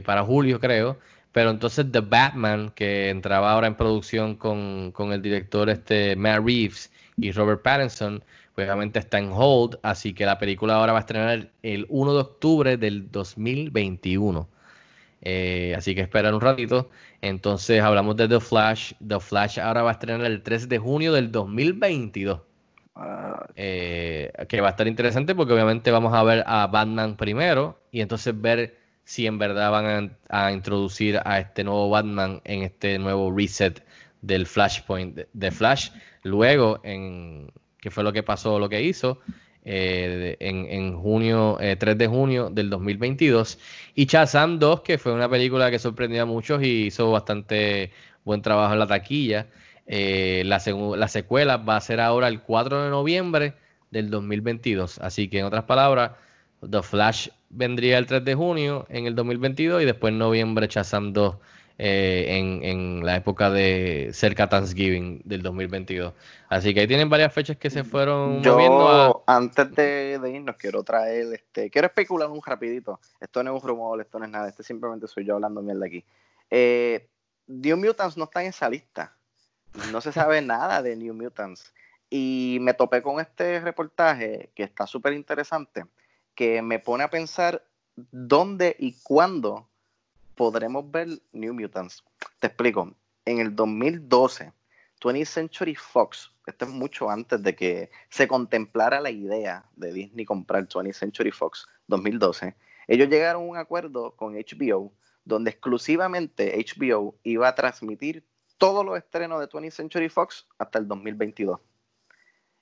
[0.04, 0.98] para julio, creo.
[1.32, 6.44] Pero entonces The Batman, que entraba ahora en producción con, con el director este Matt
[6.44, 8.22] Reeves y Robert Pattinson,
[8.54, 9.78] pues está en hold.
[9.82, 14.48] Así que la película ahora va a estrenar el 1 de octubre del 2021.
[15.22, 16.90] Eh, así que esperar un ratito.
[17.20, 18.92] Entonces hablamos de The Flash.
[19.06, 22.40] The Flash ahora va a estrenar el 3 de junio del 2022.
[22.94, 27.80] Ah, Eh, que va a estar interesante porque obviamente vamos a ver a Batman primero
[27.92, 32.98] y entonces ver si en verdad van a, introducir a este nuevo Batman en este
[32.98, 33.82] nuevo reset
[34.20, 35.90] del Flashpoint de, Flash.
[36.24, 37.50] Luego, en
[37.80, 39.20] que fue lo que pasó, lo que hizo
[39.70, 43.58] eh, en, en junio, eh, 3 de junio del 2022.
[43.94, 47.92] Y Shazam 2, que fue una película que sorprendió a muchos y hizo bastante
[48.24, 49.48] buen trabajo en la taquilla.
[49.86, 50.62] Eh, la,
[50.96, 53.54] la secuela va a ser ahora el 4 de noviembre
[53.90, 55.00] del 2022.
[55.00, 56.12] Así que en otras palabras,
[56.68, 61.12] The Flash vendría el 3 de junio en el 2022 y después en noviembre Shazam
[61.12, 61.36] 2
[61.80, 66.12] eh, en, en la época de cerca Thanksgiving del 2022.
[66.48, 69.06] Así que ahí tienen varias fechas que se fueron moviendo a...
[69.06, 72.98] Yo, antes de, de irnos, quiero traer, este, quiero especular un rapidito.
[73.20, 75.86] Esto no es un rumor, esto no es nada, este simplemente soy yo hablando mierda
[75.86, 76.04] aquí.
[76.50, 77.08] Eh,
[77.46, 79.16] New Mutants no está en esa lista.
[79.92, 81.72] No se sabe nada de New Mutants.
[82.10, 85.84] Y me topé con este reportaje que está súper interesante,
[86.34, 87.62] que me pone a pensar
[88.10, 89.68] dónde y cuándo
[90.38, 92.04] podremos ver New Mutants.
[92.38, 92.94] Te explico.
[93.24, 94.52] En el 2012,
[95.00, 100.24] 20th Century Fox, esto es mucho antes de que se contemplara la idea de Disney
[100.24, 102.54] comprar 20th Century Fox, 2012,
[102.86, 104.92] ellos llegaron a un acuerdo con HBO
[105.24, 108.24] donde exclusivamente HBO iba a transmitir
[108.58, 111.58] todos los estrenos de 20th Century Fox hasta el 2022.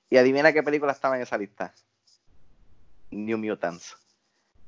[0.09, 1.73] Y adivina qué película estaba en esa lista.
[3.11, 3.95] New Mutants.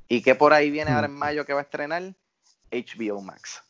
[0.07, 2.13] ¿Y qué por ahí viene ahora en mayo que va a estrenar?
[2.71, 3.63] HBO Max.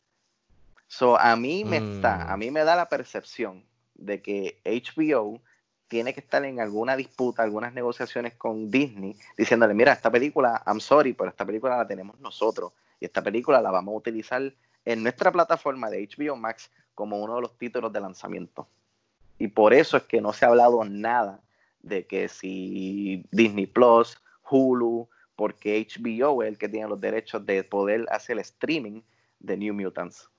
[0.87, 1.83] So, a mí me Mm.
[1.83, 3.63] está, a mí me da la percepción
[3.95, 5.41] de que HBO
[5.87, 10.79] tiene que estar en alguna disputa, algunas negociaciones con Disney, diciéndole, mira, esta película, I'm
[10.79, 14.53] sorry, pero esta película la tenemos nosotros y esta película la vamos a utilizar
[14.85, 18.67] en nuestra plataforma de HBO Max como uno de los títulos de lanzamiento.
[19.37, 21.39] Y por eso es que no se ha hablado nada
[21.81, 25.07] de que si Disney Plus, Hulu,
[25.39, 29.03] porque HBO es el que tiene los derechos de poder hacer el streaming
[29.39, 30.29] de New Mutants.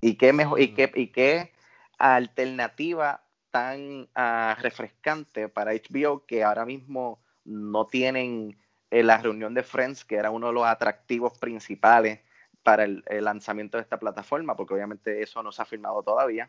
[0.00, 1.52] Y qué mejor, y qué, y qué
[1.98, 8.56] alternativa tan ah, refrescante para HBO que ahora mismo no tienen
[8.90, 12.20] eh, la reunión de Friends, que era uno de los atractivos principales
[12.62, 16.48] para el, el lanzamiento de esta plataforma, porque obviamente eso no se ha firmado todavía,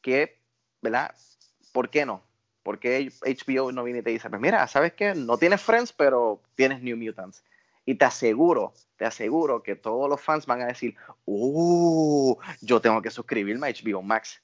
[0.00, 0.38] que,
[0.80, 1.12] ¿verdad?
[1.72, 2.22] ¿Por qué no?
[2.68, 5.14] Porque HBO no viene y te dice, pues mira, ¿sabes qué?
[5.14, 7.42] No tienes Friends, pero tienes New Mutants.
[7.86, 10.94] Y te aseguro, te aseguro que todos los fans van a decir,
[11.24, 12.36] ¡Uh!
[12.60, 14.42] Yo tengo que suscribirme a HBO Max.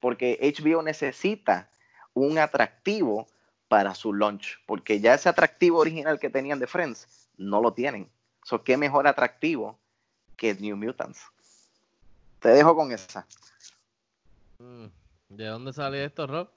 [0.00, 1.68] Porque HBO necesita
[2.14, 3.28] un atractivo
[3.68, 4.58] para su launch.
[4.64, 8.08] Porque ya ese atractivo original que tenían de Friends no lo tienen.
[8.44, 9.78] So, ¿Qué mejor atractivo
[10.38, 11.20] que New Mutants?
[12.40, 13.26] Te dejo con esa.
[14.58, 14.86] Mm,
[15.28, 16.48] ¿De dónde sale esto, Rob?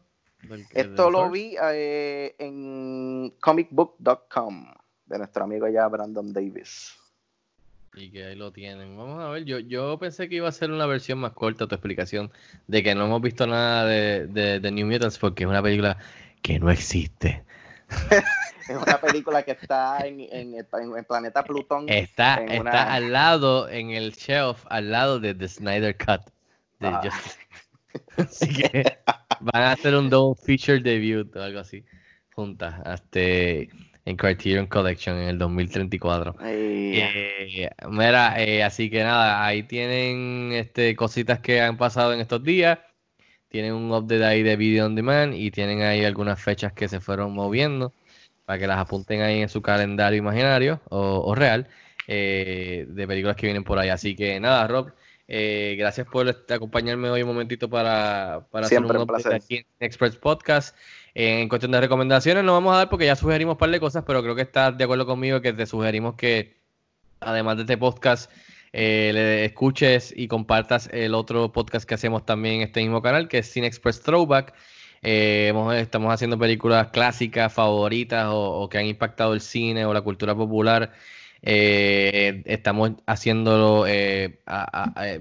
[0.73, 4.73] Esto lo vi eh, en comicbook.com
[5.05, 6.93] de nuestro amigo ya Brandon Davis.
[7.95, 8.95] Y que ahí lo tienen.
[8.97, 11.75] Vamos a ver, yo, yo pensé que iba a ser una versión más corta tu
[11.75, 12.31] explicación
[12.67, 15.97] de que no hemos visto nada de, de, de New Mutants porque es una película
[16.41, 17.43] que no existe.
[18.69, 21.89] Es una película que está en, en el en el planeta Plutón.
[21.89, 26.21] Está, está una- al lado, en el shelf, al lado de The Snyder Cut.
[26.79, 27.01] de Ah.
[28.17, 28.99] Así que
[29.39, 31.85] van a hacer un double feature debut o algo así,
[32.33, 33.69] juntas, este,
[34.05, 36.35] en Criterion Collection en el 2034.
[36.39, 42.19] Ay, Eh, mira, eh, así que nada, ahí tienen este, cositas que han pasado en
[42.21, 42.79] estos días.
[43.49, 46.99] Tienen un update ahí de Video on Demand y tienen ahí algunas fechas que se
[47.01, 47.93] fueron moviendo
[48.45, 51.67] para que las apunten ahí en su calendario imaginario o, o real
[52.07, 53.89] eh, de películas que vienen por ahí.
[53.89, 54.93] Así que nada, Rob,
[55.32, 59.65] eh, gracias por este, acompañarme hoy un momentito para, para hacer un un aquí en
[59.80, 60.75] Express Podcast.
[61.13, 64.03] En cuestión de recomendaciones no vamos a dar porque ya sugerimos un par de cosas,
[64.07, 66.57] pero creo que estás de acuerdo conmigo que te sugerimos que
[67.19, 68.32] además de este podcast
[68.73, 73.27] eh, le escuches y compartas el otro podcast que hacemos también en este mismo canal,
[73.27, 74.55] que es Cine Express Throwback.
[75.03, 80.34] Eh, estamos haciendo películas clásicas, favoritas o, que han impactado el cine o la cultura
[80.34, 80.91] popular
[81.41, 84.39] eh, estamos haciéndolo eh,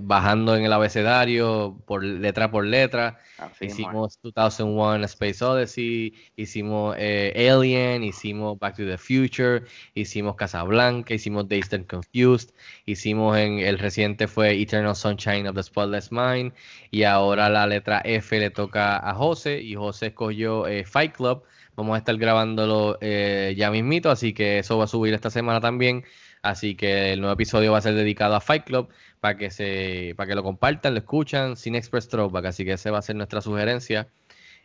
[0.00, 3.20] bajando en el abecedario por letra por letra.
[3.60, 9.64] hicimos 2001 Space Odyssey, hicimos eh, Alien, hicimos Back to the Future,
[9.94, 12.50] hicimos Casablanca, hicimos Dazed and Confused,
[12.86, 16.52] hicimos en el reciente fue Eternal Sunshine of the Spotless Mind
[16.90, 21.44] y ahora la letra F le toca a José y José escogió Fight Club
[21.78, 25.60] Vamos a estar grabándolo eh, ya mismito, así que eso va a subir esta semana
[25.60, 26.02] también.
[26.42, 28.88] Así que el nuevo episodio va a ser dedicado a Fight Club
[29.20, 32.46] para que se, para que lo compartan, lo escuchan, sin Express Throwback.
[32.46, 34.08] Así que esa va a ser nuestra sugerencia,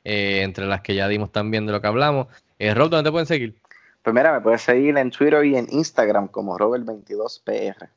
[0.04, 2.30] eh, entre las que ya dimos también de lo que hablamos.
[2.58, 3.62] Eh, Rob, ¿dónde te pueden seguir?
[4.02, 7.90] Pues mira, me puedes seguir en Twitter y en Instagram como Robert22PR.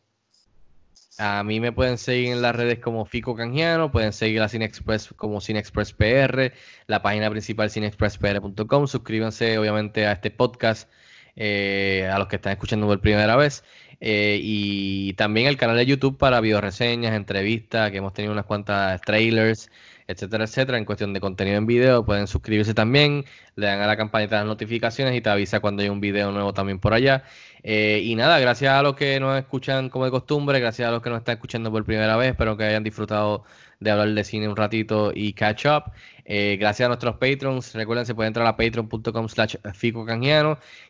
[1.18, 5.14] A mí me pueden seguir en las redes como Fico Canjiano, pueden seguir a Cinexpress
[5.16, 6.52] como Cinexpress PR,
[6.86, 8.86] la página principal cinexpresspr.com.
[8.86, 10.90] Suscríbanse obviamente a este podcast,
[11.34, 13.64] eh, a los que están escuchando por primera vez.
[14.00, 19.00] Eh, y también el canal de YouTube para videoreseñas, entrevistas, que hemos tenido unas cuantas
[19.00, 19.70] trailers,
[20.06, 20.78] etcétera, etcétera.
[20.78, 23.24] En cuestión de contenido en video, pueden suscribirse también,
[23.56, 26.32] le dan a la campanita de las notificaciones y te avisa cuando hay un video
[26.32, 27.24] nuevo también por allá.
[27.62, 31.02] Eh, y nada, gracias a los que nos escuchan como de costumbre, gracias a los
[31.02, 33.44] que nos están escuchando por primera vez, espero que hayan disfrutado
[33.80, 35.92] de hablar de cine un ratito y catch up.
[36.24, 40.06] Eh, gracias a nuestros patrons, recuerden, se pueden entrar a patreon.com slash fico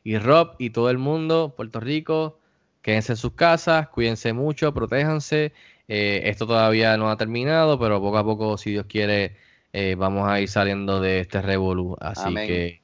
[0.05, 2.39] y Rob y todo el mundo, Puerto Rico,
[2.83, 5.53] quédense en sus casas, cuídense mucho, protéjanse.
[5.89, 9.37] Eh, esto todavía no ha terminado, pero poco a poco, si Dios quiere,
[9.73, 11.97] eh, vamos a ir saliendo de este revolú.
[12.01, 12.83] Así que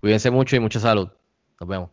[0.00, 1.08] cuídense mucho y mucha salud.
[1.60, 1.90] Nos vemos.